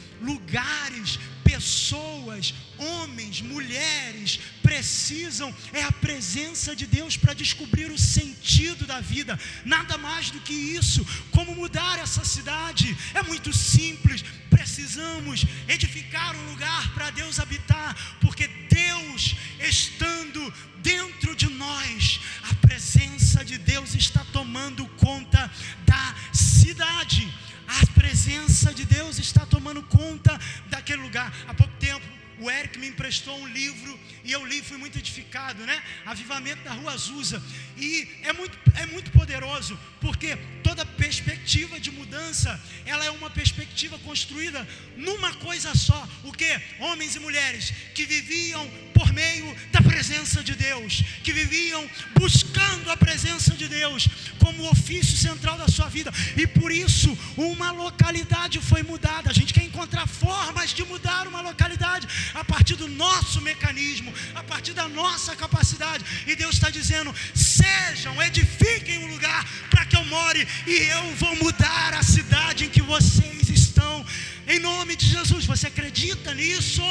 lugares, 0.56 1.20
pessoas, 1.44 2.54
homens, 2.78 3.42
mulheres 3.42 4.40
precisam 4.64 5.54
é 5.74 5.84
a 5.84 5.92
presença 5.92 6.74
de 6.74 6.88
Deus 6.88 7.18
para 7.18 7.34
descobrir 7.34 7.92
o 7.92 7.98
sentido 7.98 8.88
da 8.88 9.02
vida. 9.02 9.38
Nada 9.66 9.98
mais 9.98 10.32
do 10.32 10.40
que 10.40 10.54
isso. 10.54 11.06
Como 11.32 11.56
mudar 11.56 12.00
essa 12.00 12.24
cidade? 12.24 12.98
É 13.14 13.22
muito 13.24 13.52
simples. 13.52 14.24
Precisamos 14.50 15.46
edificar 15.68 16.34
um 16.36 16.50
lugar 16.52 16.94
para 16.94 17.12
Deus 17.12 17.38
habitar, 17.38 17.94
porque 18.22 18.48
Deus 18.48 19.36
estando 19.60 20.54
dentro 20.78 21.36
de 21.36 21.50
nós, 21.50 22.22
a 22.50 22.56
presença 22.68 23.44
de 23.44 23.58
Deus 23.58 23.94
está 23.94 24.24
tomando 24.32 24.88
conta 25.06 25.52
da 25.86 26.16
cidade. 26.32 27.30
A 27.68 27.86
presença 28.00 28.74
de 28.74 28.86
Deus 28.86 29.18
está 29.18 29.46
tomando 29.46 29.82
conta 29.84 30.40
daquele 30.68 31.02
lugar. 31.02 31.34
Há 31.48 31.54
pouco 31.54 31.74
tempo, 31.80 32.06
o 32.40 32.50
Eric 32.50 32.78
me 32.78 32.88
emprestou 32.88 33.40
um 33.40 33.48
livro 33.48 34.00
e 34.24 34.32
eu 34.32 34.46
li, 34.46 34.62
fui 34.62 34.78
muito 34.78 34.98
edificado, 34.98 35.64
né? 35.66 35.82
Avivamento 36.06 36.64
da 36.64 36.74
Rua 36.74 36.94
Azusa. 36.94 37.42
E 37.78 38.08
é 38.24 38.34
muito, 38.34 38.58
é 38.76 38.86
muito 38.88 39.12
poderoso, 39.12 39.78
porque 40.02 40.36
toda 40.64 40.86
perspectiva 40.86 41.80
de 41.80 41.92
mudança, 41.92 42.60
ela 42.86 43.06
é 43.06 43.12
uma 43.12 43.30
perspectiva 43.30 44.00
construída 44.00 44.68
numa 44.98 45.34
coisa 45.36 45.76
só. 45.76 46.08
O 46.24 46.32
que? 46.32 46.60
Homens 46.80 47.16
e 47.16 47.20
mulheres 47.20 47.72
que 47.94 48.06
viviam 48.06 48.68
por 48.94 49.12
meio 49.14 49.56
da 49.72 49.82
presença 49.82 50.44
de 50.44 50.56
Deus, 50.56 51.04
que 51.24 51.32
viviam 51.32 51.88
buscando 52.18 52.90
a 52.90 52.98
presença 52.98 53.54
de 53.56 53.68
Deus 53.68 54.08
como 54.40 54.70
ofício 54.70 55.18
central 55.18 55.58
da 55.58 55.68
sua 55.68 55.88
vida. 55.88 56.12
E 56.36 56.48
por 56.48 56.72
isso, 56.72 57.16
uma 57.38 57.72
localidade 57.72 58.60
foi 58.60 58.82
mudada. 58.82 59.30
A 59.30 59.34
gente 59.34 59.54
quer 59.54 59.64
encontrar 59.64 60.08
formas 60.08 60.72
de 60.72 60.84
mudar 60.84 61.28
uma 61.28 61.42
localidade 61.42 62.08
a 62.42 62.44
partir 62.44 62.76
do 62.76 62.88
nosso 62.88 63.42
mecanismo, 63.42 64.14
a 64.36 64.44
partir 64.44 64.74
da 64.74 64.88
nossa 64.88 65.36
capacidade. 65.44 66.04
E 66.28 66.36
Deus 66.36 66.56
está 66.56 66.70
dizendo: 66.70 67.16
sejam, 67.34 68.22
edifiquem 68.22 69.00
um 69.00 69.12
lugar 69.16 69.42
para 69.70 69.86
que 69.86 69.96
eu 69.96 70.06
more, 70.06 70.48
e 70.68 70.76
eu 70.98 71.16
vou 71.16 71.36
mudar 71.38 71.94
a 71.94 72.04
cidade 72.04 72.66
em 72.66 72.70
que 72.70 72.82
vocês 72.82 73.50
estão. 73.50 74.06
Em 74.48 74.60
nome 74.60 74.96
de 74.96 75.08
Jesus, 75.08 75.46
você 75.46 75.68
acredita 75.68 76.34
nisso? 76.34 76.84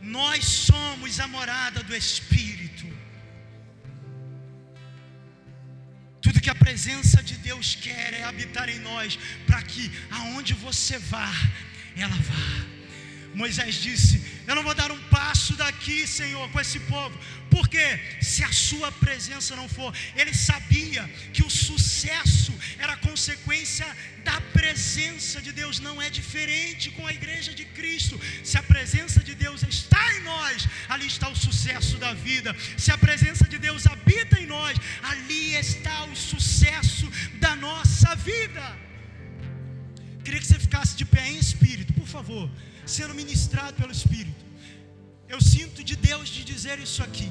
Nós 0.00 0.44
somos 0.44 1.18
a 1.18 1.26
morada 1.26 1.82
do 1.82 1.94
Espírito. 1.94 2.86
Tudo 6.22 6.40
que 6.40 6.50
a 6.50 6.54
presença 6.54 7.22
de 7.22 7.36
Deus 7.48 7.74
quer 7.74 8.14
é 8.14 8.22
habitar 8.24 8.68
em 8.68 8.78
nós, 8.78 9.18
para 9.46 9.62
que 9.62 9.84
aonde 10.10 10.54
você 10.54 10.96
vá, 10.98 11.32
ela 12.02 12.16
vá. 12.16 12.66
Moisés 13.36 13.74
disse: 13.74 14.22
Eu 14.46 14.54
não 14.54 14.62
vou 14.62 14.74
dar 14.74 14.90
um 14.90 15.02
passo 15.16 15.54
daqui, 15.54 16.06
Senhor, 16.06 16.48
com 16.50 16.58
esse 16.58 16.80
povo, 16.80 17.16
porque 17.50 17.84
se 18.22 18.42
a 18.42 18.50
sua 18.50 18.90
presença 18.90 19.54
não 19.54 19.68
for, 19.68 19.94
ele 20.16 20.32
sabia 20.32 21.02
que 21.34 21.44
o 21.44 21.50
sucesso 21.50 22.52
era 22.78 22.96
consequência 22.96 23.86
da 24.24 24.40
presença 24.58 25.40
de 25.40 25.52
Deus, 25.52 25.78
não 25.80 26.00
é 26.00 26.08
diferente 26.08 26.90
com 26.92 27.06
a 27.06 27.12
igreja 27.12 27.52
de 27.52 27.66
Cristo. 27.78 28.18
Se 28.42 28.56
a 28.56 28.62
presença 28.62 29.22
de 29.22 29.34
Deus 29.34 29.62
está 29.62 30.04
em 30.14 30.22
nós, 30.22 30.66
ali 30.88 31.06
está 31.06 31.28
o 31.28 31.36
sucesso 31.36 31.98
da 31.98 32.14
vida. 32.14 32.56
Se 32.78 32.90
a 32.90 32.98
presença 32.98 33.46
de 33.46 33.58
Deus 33.58 33.86
habita 33.86 34.40
em 34.40 34.46
nós, 34.46 34.78
ali 35.02 35.54
está 35.54 36.04
o 36.04 36.16
sucesso 36.16 37.06
da 37.34 37.54
nossa 37.54 38.14
vida. 38.16 38.85
Queria 40.26 40.40
que 40.40 40.48
você 40.48 40.60
ficasse 40.68 40.94
de 41.00 41.06
pé 41.16 41.24
em 41.32 41.38
espírito, 41.48 41.92
por 42.00 42.08
favor 42.16 42.46
sendo 42.94 43.14
ministrado 43.14 43.74
pelo 43.80 43.92
Espírito. 43.92 44.44
Eu 45.28 45.40
sinto 45.40 45.82
de 45.82 45.96
Deus 45.96 46.28
de 46.28 46.44
dizer 46.44 46.78
isso 46.78 47.02
aqui. 47.02 47.28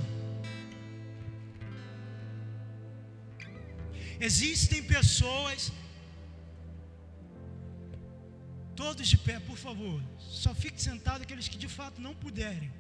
Existem 4.27 4.81
pessoas, 4.83 5.71
todos 8.75 9.07
de 9.07 9.17
pé, 9.17 9.39
por 9.39 9.57
favor, 9.57 10.01
só 10.19 10.53
fique 10.53 10.81
sentado 10.81 11.21
aqueles 11.23 11.47
que 11.47 11.57
de 11.57 11.67
fato 11.67 12.01
não 12.01 12.13
puderem. 12.15 12.71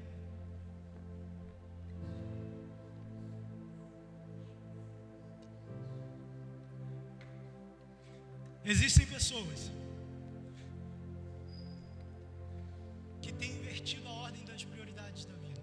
Existem 8.73 9.05
pessoas 9.05 9.59
que 13.25 13.33
tem 13.41 13.51
invertido 13.59 14.07
a 14.07 14.15
ordem 14.25 14.43
das 14.45 14.63
prioridades 14.71 15.25
da 15.25 15.35
vida. 15.45 15.61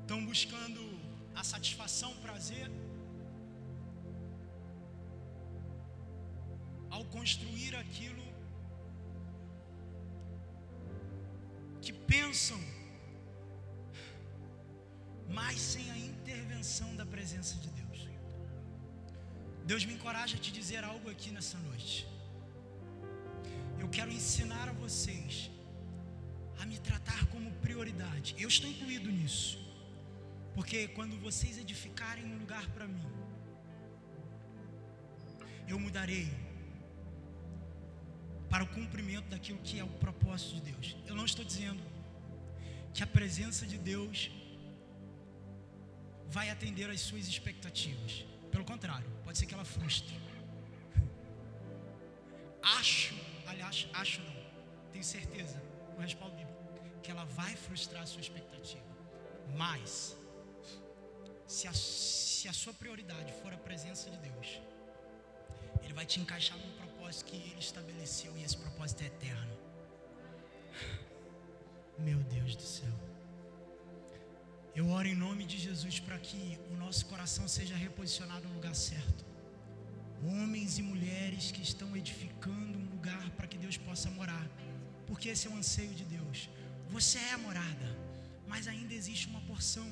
Estão 0.00 0.18
buscando 0.30 0.82
a 1.40 1.44
satisfação, 1.44 2.10
o 2.14 2.20
prazer, 2.26 2.68
ao 6.96 7.04
construir 7.16 7.76
aquilo 7.76 8.26
que 11.80 11.92
pensam, 12.14 12.60
mas 15.38 15.60
sem 15.60 15.88
a 15.92 15.98
intervenção 16.10 16.90
da 16.96 17.06
presença 17.06 17.54
de 17.64 17.70
Deus. 17.80 18.00
Deus 19.64 19.84
me 19.84 19.94
encoraja 19.94 20.36
a 20.36 20.40
te 20.40 20.50
dizer 20.60 20.82
algo 20.92 21.08
aqui 21.08 21.30
nessa 21.30 21.58
noite 21.68 22.19
eu 23.80 23.88
quero 23.88 24.10
ensinar 24.12 24.68
a 24.68 24.72
vocês 24.72 25.50
a 26.60 26.66
me 26.66 26.78
tratar 26.78 27.26
como 27.26 27.50
prioridade. 27.66 28.34
Eu 28.38 28.48
estou 28.48 28.68
incluído 28.70 29.10
nisso. 29.10 29.58
Porque 30.54 30.88
quando 30.88 31.18
vocês 31.18 31.56
edificarem 31.58 32.24
um 32.24 32.38
lugar 32.38 32.66
para 32.70 32.86
mim, 32.86 33.06
eu 35.66 35.78
mudarei 35.78 36.28
para 38.50 38.64
o 38.64 38.66
cumprimento 38.66 39.28
daquilo 39.28 39.58
que 39.60 39.78
é 39.78 39.84
o 39.84 39.88
propósito 40.04 40.56
de 40.56 40.72
Deus. 40.72 40.96
Eu 41.06 41.14
não 41.14 41.24
estou 41.24 41.44
dizendo 41.44 41.82
que 42.92 43.02
a 43.02 43.06
presença 43.06 43.64
de 43.64 43.78
Deus 43.78 44.30
vai 46.28 46.50
atender 46.50 46.90
às 46.90 47.00
suas 47.00 47.26
expectativas. 47.26 48.24
Pelo 48.50 48.64
contrário, 48.64 49.08
pode 49.24 49.38
ser 49.38 49.46
que 49.46 49.54
ela 49.54 49.64
frustre. 49.64 50.14
Acho 52.78 53.14
acho 53.62 54.20
não, 54.22 54.36
tenho 54.92 55.04
certeza, 55.04 55.60
com 55.94 56.00
respaldo 56.00 56.36
bíblico, 56.36 57.00
que 57.02 57.10
ela 57.10 57.24
vai 57.24 57.54
frustrar 57.56 58.02
a 58.02 58.06
sua 58.06 58.20
expectativa. 58.20 58.84
Mas, 59.56 60.16
se 61.46 61.66
a, 61.66 61.72
se 61.72 62.48
a 62.48 62.52
sua 62.52 62.72
prioridade 62.72 63.32
for 63.42 63.52
a 63.52 63.56
presença 63.56 64.10
de 64.10 64.18
Deus, 64.18 64.60
Ele 65.82 65.92
vai 65.92 66.06
te 66.06 66.20
encaixar 66.20 66.58
num 66.58 66.72
propósito 66.72 67.26
que 67.26 67.36
Ele 67.36 67.58
estabeleceu 67.58 68.36
e 68.36 68.42
esse 68.42 68.56
propósito 68.56 69.02
é 69.02 69.06
eterno. 69.06 69.58
Meu 71.98 72.18
Deus 72.24 72.56
do 72.56 72.62
céu. 72.62 72.92
Eu 74.74 74.88
oro 74.88 75.08
em 75.08 75.14
nome 75.14 75.44
de 75.44 75.58
Jesus 75.58 75.98
para 76.00 76.18
que 76.18 76.58
o 76.70 76.76
nosso 76.76 77.04
coração 77.06 77.46
seja 77.48 77.74
reposicionado 77.76 78.48
no 78.48 78.54
lugar 78.54 78.74
certo. 78.74 79.29
Homens 80.22 80.78
e 80.78 80.82
mulheres 80.82 81.50
que 81.50 81.62
estão 81.62 81.96
edificando 81.96 82.78
um 82.78 82.88
lugar 82.90 83.30
para 83.30 83.46
que 83.46 83.56
Deus 83.56 83.76
possa 83.76 84.10
morar, 84.10 84.46
porque 85.06 85.30
esse 85.30 85.46
é 85.46 85.50
o 85.50 85.56
anseio 85.56 85.94
de 85.94 86.04
Deus. 86.04 86.48
Você 86.90 87.18
é 87.18 87.32
a 87.32 87.38
morada, 87.38 87.96
mas 88.46 88.68
ainda 88.68 88.92
existe 88.92 89.28
uma 89.28 89.40
porção 89.40 89.88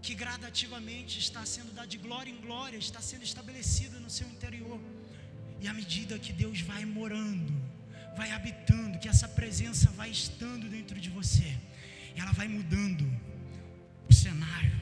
que 0.00 0.14
gradativamente 0.14 1.18
está 1.18 1.44
sendo 1.44 1.74
dada 1.74 1.86
de 1.86 1.98
glória 1.98 2.30
em 2.30 2.40
glória, 2.40 2.78
está 2.78 3.02
sendo 3.02 3.22
estabelecida 3.22 3.98
no 4.00 4.08
seu 4.08 4.26
interior. 4.28 4.80
E 5.60 5.68
à 5.68 5.74
medida 5.74 6.18
que 6.18 6.32
Deus 6.32 6.62
vai 6.62 6.86
morando, 6.86 7.52
vai 8.16 8.30
habitando, 8.30 8.98
que 8.98 9.08
essa 9.08 9.28
presença 9.28 9.90
vai 9.90 10.10
estando 10.10 10.68
dentro 10.70 10.98
de 10.98 11.10
você, 11.10 11.54
ela 12.16 12.32
vai 12.32 12.48
mudando 12.48 13.04
o 14.08 14.12
cenário, 14.12 14.72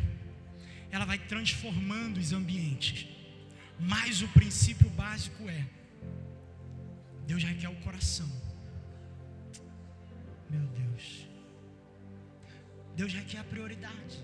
ela 0.91 1.05
vai 1.05 1.19
transformando 1.19 2.19
os 2.19 2.33
ambientes. 2.33 3.18
Mas 3.79 4.23
o 4.23 4.29
princípio 4.29 4.89
básico 4.91 5.49
é: 5.49 5.65
Deus 7.27 7.43
requer 7.43 7.69
o 7.69 7.77
coração. 7.87 8.29
Meu 10.51 10.67
Deus. 10.81 11.29
Deus 12.97 13.13
requer 13.13 13.39
a 13.39 13.45
prioridade. 13.45 14.19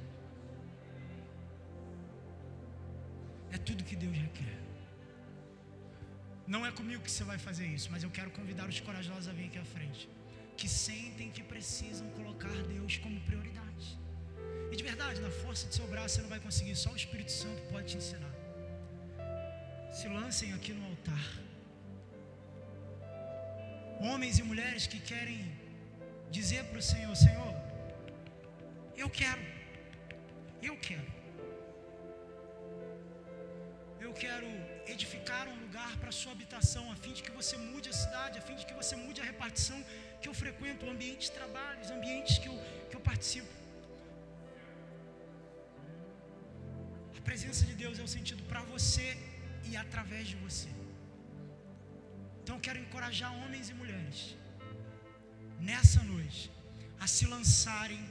É 3.52 3.58
tudo 3.58 3.84
que 3.84 3.94
Deus 3.94 4.16
requer. 4.16 4.56
Não 6.46 6.66
é 6.66 6.70
comigo 6.72 7.02
que 7.02 7.10
você 7.10 7.24
vai 7.24 7.38
fazer 7.38 7.66
isso, 7.66 7.88
mas 7.90 8.02
eu 8.02 8.10
quero 8.10 8.30
convidar 8.30 8.68
os 8.68 8.80
corajosos 8.80 9.28
a 9.28 9.32
vir 9.32 9.46
aqui 9.46 9.58
à 9.58 9.64
frente. 9.64 10.08
Que 10.56 10.68
sentem 10.68 11.30
que 11.30 11.42
precisam 11.42 12.08
colocar 12.10 12.56
Deus 12.74 12.96
como 12.96 13.20
prioridade. 13.20 13.98
E 14.72 14.76
de 14.76 14.82
verdade, 14.82 15.20
na 15.20 15.30
força 15.30 15.68
do 15.68 15.74
seu 15.74 15.86
braço 15.86 16.16
você 16.16 16.22
não 16.22 16.28
vai 16.28 16.40
conseguir, 16.40 16.74
só 16.74 16.90
o 16.90 16.96
Espírito 16.96 17.32
Santo 17.32 17.62
pode 17.70 17.88
te 17.92 17.96
ensinar. 17.96 18.43
Se 19.98 20.06
lancem 20.08 20.52
aqui 20.56 20.72
no 20.78 20.84
altar 20.90 21.26
homens 24.06 24.38
e 24.40 24.44
mulheres 24.50 24.84
que 24.92 24.98
querem 25.10 25.40
dizer 26.36 26.62
para 26.70 26.80
o 26.82 26.86
Senhor: 26.92 27.14
Senhor, 27.24 27.52
eu 29.02 29.08
quero, 29.20 29.44
eu 30.70 30.76
quero, 30.86 31.10
eu 34.06 34.12
quero 34.24 34.48
edificar 34.94 35.44
um 35.52 35.58
lugar 35.64 35.92
para 36.00 36.10
a 36.14 36.16
sua 36.20 36.32
habitação, 36.36 36.84
a 36.94 36.96
fim 37.04 37.12
de 37.18 37.22
que 37.26 37.34
você 37.40 37.56
mude 37.56 37.88
a 37.94 37.96
cidade, 38.04 38.38
a 38.40 38.44
fim 38.48 38.56
de 38.62 38.66
que 38.70 38.74
você 38.80 38.96
mude 39.04 39.20
a 39.24 39.28
repartição 39.32 39.78
que 40.20 40.28
eu 40.30 40.34
frequento, 40.44 40.86
o 40.86 40.90
ambiente 40.94 41.26
de 41.28 41.32
trabalho, 41.40 41.80
os 41.86 41.92
ambientes 41.98 42.38
que 42.38 42.48
eu, 42.52 42.58
que 42.90 42.96
eu 42.98 43.04
participo. 43.10 43.52
A 47.18 47.22
presença 47.30 47.64
de 47.70 47.76
Deus 47.84 47.98
é 48.02 48.02
o 48.08 48.12
sentido 48.16 48.42
para 48.50 48.62
você 48.74 49.06
e 49.70 49.76
através 49.76 50.28
de 50.28 50.36
você. 50.36 50.68
Então 52.42 52.56
eu 52.56 52.60
quero 52.60 52.78
encorajar 52.78 53.30
homens 53.42 53.68
e 53.70 53.74
mulheres 53.74 54.36
nessa 55.60 56.02
noite 56.02 56.50
a 57.00 57.06
se 57.06 57.26
lançarem 57.26 58.02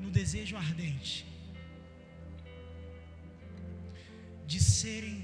no 0.00 0.10
desejo 0.10 0.56
ardente 0.56 1.26
de 4.46 4.60
serem 4.60 5.18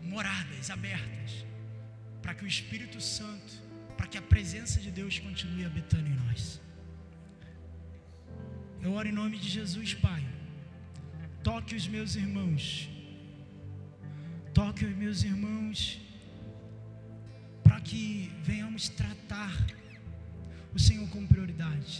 moradas 0.00 0.68
abertas 0.70 1.30
para 2.20 2.34
que 2.34 2.44
o 2.44 2.46
Espírito 2.46 3.00
Santo, 3.00 3.52
para 3.96 4.06
que 4.06 4.18
a 4.18 4.22
presença 4.22 4.78
de 4.80 4.90
Deus 4.90 5.18
continue 5.18 5.64
habitando 5.64 6.08
em 6.08 6.16
nós. 6.24 6.60
Eu 8.84 8.92
oro 8.98 9.08
em 9.08 9.16
nome 9.18 9.36
de 9.42 9.48
Jesus, 9.48 9.90
Pai. 9.94 10.22
Toque 11.48 11.72
os 11.80 11.86
meus 11.94 12.12
irmãos. 12.22 12.64
Toque 14.58 14.84
os 14.84 14.94
meus 15.02 15.18
irmãos 15.28 15.78
para 17.62 17.78
que 17.88 18.00
venhamos 18.48 18.88
tratar 19.00 19.52
o 20.74 20.80
Senhor 20.86 21.08
com 21.10 21.28
prioridade. 21.32 21.92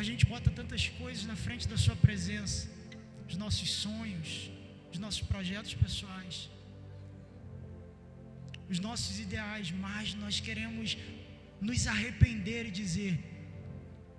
A 0.00 0.04
gente 0.08 0.24
bota 0.32 0.48
tantas 0.58 0.84
coisas 1.00 1.24
na 1.30 1.34
frente 1.46 1.66
da 1.72 1.78
Sua 1.84 1.96
presença, 1.96 2.68
os 3.28 3.36
nossos 3.36 3.68
sonhos, 3.84 4.30
os 4.92 4.98
nossos 5.04 5.22
projetos 5.32 5.74
pessoais, 5.74 6.36
os 8.70 8.78
nossos 8.78 9.18
ideais, 9.26 9.72
mas 9.72 10.14
nós 10.14 10.38
queremos 10.38 10.96
nos 11.60 11.88
arrepender 11.94 12.64
e 12.66 12.70
dizer: 12.82 13.12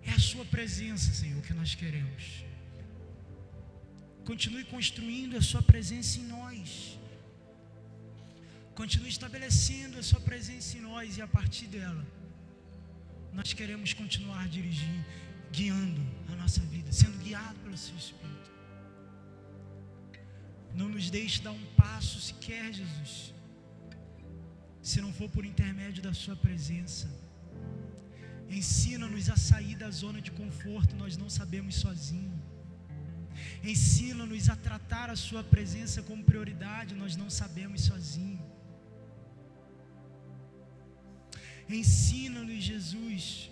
é 0.05 0.11
a 0.11 0.19
Sua 0.19 0.45
presença, 0.45 1.13
Senhor, 1.13 1.41
que 1.41 1.53
nós 1.53 1.75
queremos. 1.75 2.43
Continue 4.25 4.63
construindo 4.65 5.37
a 5.37 5.41
Sua 5.41 5.61
presença 5.61 6.19
em 6.19 6.25
nós. 6.25 6.97
Continue 8.75 9.09
estabelecendo 9.09 9.97
a 9.97 10.03
Sua 10.03 10.19
presença 10.19 10.77
em 10.77 10.81
nós 10.81 11.17
e 11.17 11.21
a 11.21 11.27
partir 11.27 11.67
dela, 11.67 12.05
nós 13.33 13.53
queremos 13.53 13.93
continuar 13.93 14.47
dirigindo, 14.47 15.05
guiando 15.51 16.01
a 16.31 16.35
nossa 16.35 16.61
vida, 16.61 16.91
sendo 16.91 17.17
guiado 17.19 17.59
pelo 17.59 17.77
Seu 17.77 17.95
Espírito. 17.95 18.51
Não 20.73 20.87
nos 20.87 21.09
deixe 21.09 21.41
dar 21.41 21.51
um 21.51 21.65
passo 21.75 22.21
sequer, 22.21 22.71
Jesus, 22.73 23.33
se 24.81 25.01
não 25.01 25.11
for 25.11 25.29
por 25.29 25.43
intermédio 25.45 26.01
da 26.01 26.13
Sua 26.13 26.35
presença. 26.35 27.07
Ensina-nos 28.49 29.29
a 29.29 29.37
sair 29.37 29.75
da 29.75 29.89
zona 29.91 30.21
de 30.21 30.31
conforto, 30.31 30.95
nós 30.95 31.15
não 31.17 31.29
sabemos 31.29 31.75
sozinhos. 31.75 32.39
Ensina-nos 33.63 34.49
a 34.49 34.55
tratar 34.55 35.09
a 35.09 35.15
Sua 35.15 35.43
presença 35.43 36.01
como 36.01 36.23
prioridade, 36.23 36.95
nós 36.95 37.15
não 37.15 37.29
sabemos 37.29 37.81
sozinhos. 37.81 38.41
Ensina-nos, 41.69 42.63
Jesus, 42.63 43.51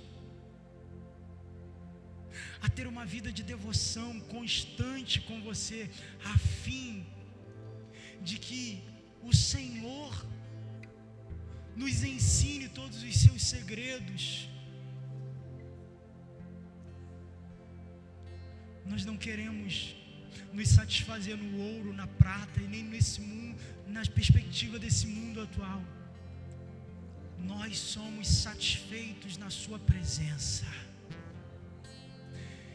a 2.62 2.70
ter 2.70 2.88
uma 2.88 3.06
vida 3.06 3.32
de 3.32 3.44
devoção 3.44 4.20
constante 4.22 5.22
com 5.22 5.42
você, 5.42 5.90
a 6.26 6.38
fim 6.38 7.06
de 8.22 8.38
que 8.40 8.84
o 9.22 9.34
Senhor 9.36 10.26
nos 11.76 12.04
ensine 12.04 12.68
todos 12.68 13.04
os 13.04 13.16
seus 13.16 13.44
segredos. 13.44 14.50
Nós 18.90 19.06
não 19.06 19.18
queremos 19.18 19.96
nos 20.54 20.70
satisfazer 20.70 21.38
no 21.38 21.60
ouro, 21.60 21.94
na 21.94 22.08
prata 22.08 22.60
e 22.62 22.68
nem 22.68 22.84
nesse 22.84 23.22
mundo, 23.22 23.60
na 23.88 24.04
perspectiva 24.06 24.80
desse 24.80 25.08
mundo 25.08 25.42
atual. 25.42 25.84
Nós 27.44 27.78
somos 27.78 28.28
satisfeitos 28.28 29.38
na 29.38 29.50
Sua 29.50 29.78
presença. 29.78 30.66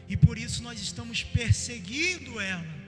E 0.07 0.17
por 0.17 0.37
isso 0.37 0.61
nós 0.61 0.79
estamos 0.79 1.23
perseguindo 1.23 2.39
ela. 2.39 2.83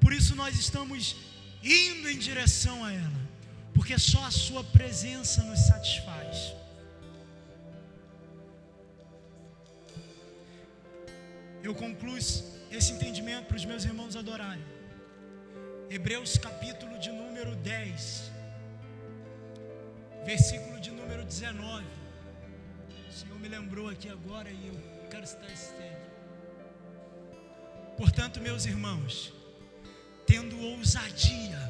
Por 0.00 0.12
isso 0.12 0.34
nós 0.34 0.58
estamos 0.58 1.16
indo 1.62 2.08
em 2.08 2.18
direção 2.18 2.84
a 2.84 2.92
ela. 2.92 3.28
Porque 3.74 3.98
só 3.98 4.24
a 4.24 4.30
sua 4.30 4.62
presença 4.64 5.42
nos 5.42 5.60
satisfaz. 5.60 6.54
Eu 11.68 11.74
concluo 11.74 12.16
esse 12.16 12.90
entendimento 12.94 13.44
para 13.48 13.58
os 13.60 13.64
meus 13.70 13.84
irmãos 13.84 14.16
adorarem. 14.16 14.64
Hebreus 15.90 16.38
capítulo 16.38 16.98
de 16.98 17.10
número 17.10 17.54
10, 17.56 18.32
versículo 20.24 20.80
de 20.80 20.90
número 20.90 21.26
19. 21.26 21.84
O 23.10 23.12
Senhor 23.12 23.38
me 23.38 23.48
lembrou 23.48 23.86
aqui 23.90 24.08
agora 24.08 24.50
e 24.50 24.68
eu 24.68 24.76
quero 25.10 25.26
citar 25.26 25.50
esse 25.52 25.70
texto. 25.74 26.08
Portanto, 27.98 28.40
meus 28.40 28.64
irmãos, 28.64 29.34
tendo 30.26 30.58
ousadia 30.72 31.60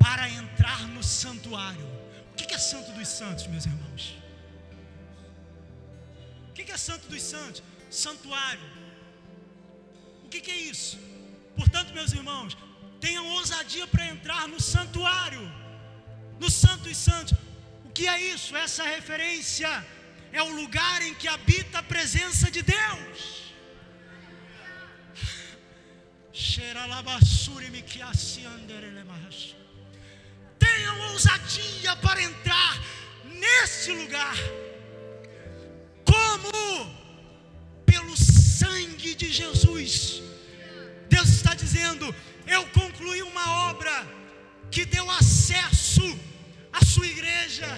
para 0.00 0.28
entrar 0.28 0.88
no 0.88 1.04
santuário. 1.04 1.88
O 2.32 2.34
que 2.34 2.52
é 2.52 2.58
santo 2.58 2.90
dos 2.90 3.06
santos, 3.06 3.46
meus 3.46 3.64
irmãos? 3.64 4.16
O 6.48 6.52
que 6.52 6.72
é 6.72 6.76
santo 6.76 7.06
dos 7.06 7.22
santos? 7.22 7.62
Santuário. 7.88 8.83
O 10.34 10.40
que 10.40 10.50
é 10.50 10.56
isso? 10.56 10.98
Portanto, 11.56 11.94
meus 11.94 12.12
irmãos, 12.12 12.56
tenham 13.00 13.24
ousadia 13.36 13.86
para 13.86 14.06
entrar 14.06 14.48
no 14.48 14.60
santuário, 14.60 15.42
no 16.40 16.50
santo 16.50 16.82
dos 16.88 16.96
santos. 16.96 17.34
O 17.84 17.90
que 17.90 18.08
é 18.08 18.20
isso? 18.34 18.56
Essa 18.56 18.82
referência 18.82 19.70
é 20.32 20.42
o 20.42 20.48
lugar 20.60 21.02
em 21.02 21.14
que 21.14 21.28
habita 21.28 21.78
a 21.78 21.82
presença 21.82 22.50
de 22.50 22.62
Deus. 22.62 23.54
Tenham 30.58 30.98
ousadia 31.12 31.94
para 31.96 32.20
entrar 32.20 32.72
nesse 33.24 33.92
lugar, 33.92 34.34
como 36.04 36.52
pelo 37.86 38.16
sangue 38.16 39.14
de 39.14 39.30
Jesus. 39.30 40.23
Deus 41.14 41.28
está 41.28 41.54
dizendo: 41.54 42.14
Eu 42.46 42.62
concluí 42.80 43.22
uma 43.22 43.46
obra 43.70 43.94
que 44.70 44.84
deu 44.84 45.08
acesso 45.10 46.06
à 46.72 46.84
sua 46.84 47.06
igreja 47.06 47.68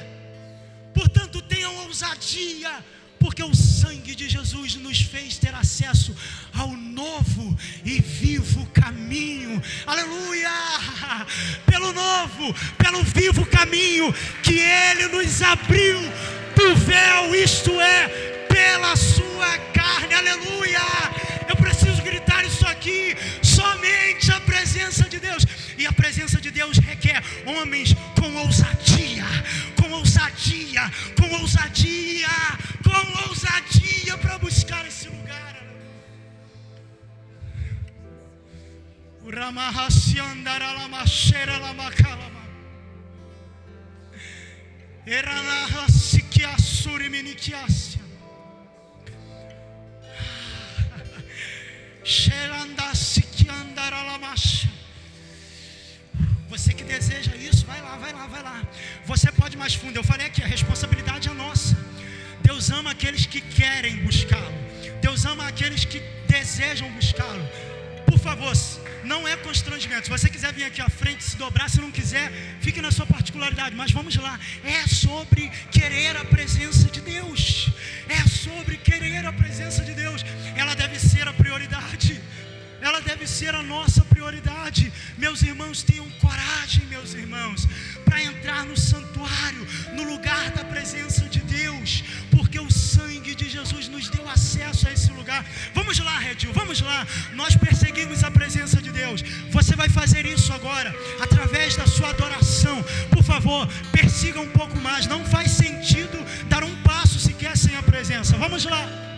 Portanto, 0.96 1.42
tenham 1.42 1.76
ousadia, 1.84 2.82
porque 3.20 3.42
o 3.42 3.54
sangue 3.54 4.14
de 4.14 4.30
Jesus 4.30 4.76
nos 4.76 5.02
fez 5.02 5.36
ter 5.36 5.54
acesso 5.54 6.16
ao 6.54 6.68
novo 6.68 7.54
e 7.84 8.00
vivo 8.00 8.64
caminho. 8.72 9.62
Aleluia! 9.86 10.50
Pelo 11.66 11.92
novo, 11.92 12.54
pelo 12.78 13.02
vivo 13.02 13.44
caminho 13.44 14.10
que 14.42 14.58
ele 14.58 15.08
nos 15.08 15.42
abriu 15.42 16.00
do 16.56 16.74
véu, 16.76 17.36
ousadia, 31.76 32.28
com 32.82 33.28
ousadia 33.28 34.16
para 34.18 34.38
buscar 34.38 34.86
esse 34.86 35.08
lugar. 35.08 35.62
Minikiasya. 47.08 48.00
Xerandasikiandara 52.04 54.02
Lamasha. 54.02 54.75
Você 56.48 56.72
que 56.72 56.84
deseja 56.84 57.34
isso, 57.36 57.66
vai 57.66 57.80
lá, 57.80 57.96
vai 57.96 58.12
lá, 58.12 58.26
vai 58.26 58.42
lá. 58.42 58.62
Você 59.04 59.30
pode 59.32 59.56
mais 59.56 59.74
fundo. 59.74 59.96
Eu 59.96 60.04
falei 60.04 60.26
aqui, 60.26 60.42
a 60.42 60.46
responsabilidade 60.46 61.28
é 61.28 61.32
nossa. 61.32 61.76
Deus 62.42 62.70
ama 62.70 62.90
aqueles 62.92 63.26
que 63.26 63.40
querem 63.40 63.96
buscá-lo. 64.04 64.54
Deus 65.00 65.24
ama 65.24 65.46
aqueles 65.48 65.84
que 65.84 66.00
desejam 66.28 66.90
buscá-lo. 66.92 67.44
Por 68.06 68.18
favor, 68.18 68.52
não 69.04 69.26
é 69.26 69.36
constrangimento. 69.36 70.04
Se 70.04 70.10
você 70.10 70.28
quiser 70.28 70.52
vir 70.52 70.64
aqui 70.64 70.80
à 70.80 70.88
frente, 70.88 71.24
se 71.24 71.36
dobrar, 71.36 71.68
se 71.68 71.80
não 71.80 71.90
quiser, 71.90 72.30
fique 72.60 72.80
na 72.80 72.92
sua 72.92 73.06
particularidade. 73.06 73.74
Mas 73.74 73.90
vamos 73.90 74.14
lá. 74.16 74.38
É 74.64 74.86
sobre 74.86 75.50
querer 75.70 76.16
a 76.16 76.24
presença 76.24 76.88
de 76.88 77.00
Deus. 77.00 77.70
É 78.08 78.22
sobre 78.28 78.76
querer 78.76 79.24
a 79.26 79.32
presença 79.32 79.82
de 79.82 79.94
Deus. 79.94 80.24
Ela 80.56 80.74
deve 80.74 80.98
ser 80.98 81.26
a 81.26 81.32
prioridade. 81.32 81.85
Ela 82.86 83.00
deve 83.00 83.26
ser 83.26 83.52
a 83.54 83.62
nossa 83.62 84.02
prioridade. 84.04 84.92
Meus 85.18 85.42
irmãos, 85.42 85.82
tenham 85.82 86.08
coragem, 86.20 86.86
meus 86.86 87.14
irmãos, 87.14 87.66
para 88.04 88.22
entrar 88.22 88.64
no 88.64 88.76
santuário, 88.76 89.66
no 89.94 90.04
lugar 90.04 90.50
da 90.52 90.64
presença 90.64 91.24
de 91.28 91.40
Deus, 91.40 92.04
porque 92.30 92.60
o 92.60 92.70
sangue 92.70 93.34
de 93.34 93.48
Jesus 93.48 93.88
nos 93.88 94.08
deu 94.08 94.28
acesso 94.28 94.86
a 94.86 94.92
esse 94.92 95.10
lugar. 95.10 95.44
Vamos 95.74 95.98
lá, 95.98 96.16
Redil, 96.18 96.52
vamos 96.52 96.80
lá. 96.80 97.04
Nós 97.34 97.56
perseguimos 97.56 98.22
a 98.22 98.30
presença 98.30 98.80
de 98.80 98.92
Deus. 98.92 99.20
Você 99.50 99.74
vai 99.74 99.88
fazer 99.88 100.24
isso 100.24 100.52
agora, 100.52 100.94
através 101.20 101.74
da 101.76 101.86
sua 101.88 102.10
adoração. 102.10 102.84
Por 103.10 103.24
favor, 103.24 103.66
persiga 103.90 104.40
um 104.40 104.50
pouco 104.50 104.78
mais. 104.78 105.08
Não 105.08 105.24
faz 105.24 105.50
sentido 105.50 106.24
dar 106.48 106.62
um 106.62 106.74
passo 106.82 107.18
sequer 107.18 107.56
sem 107.56 107.74
a 107.76 107.82
presença. 107.82 108.36
Vamos 108.36 108.64
lá. 108.64 109.15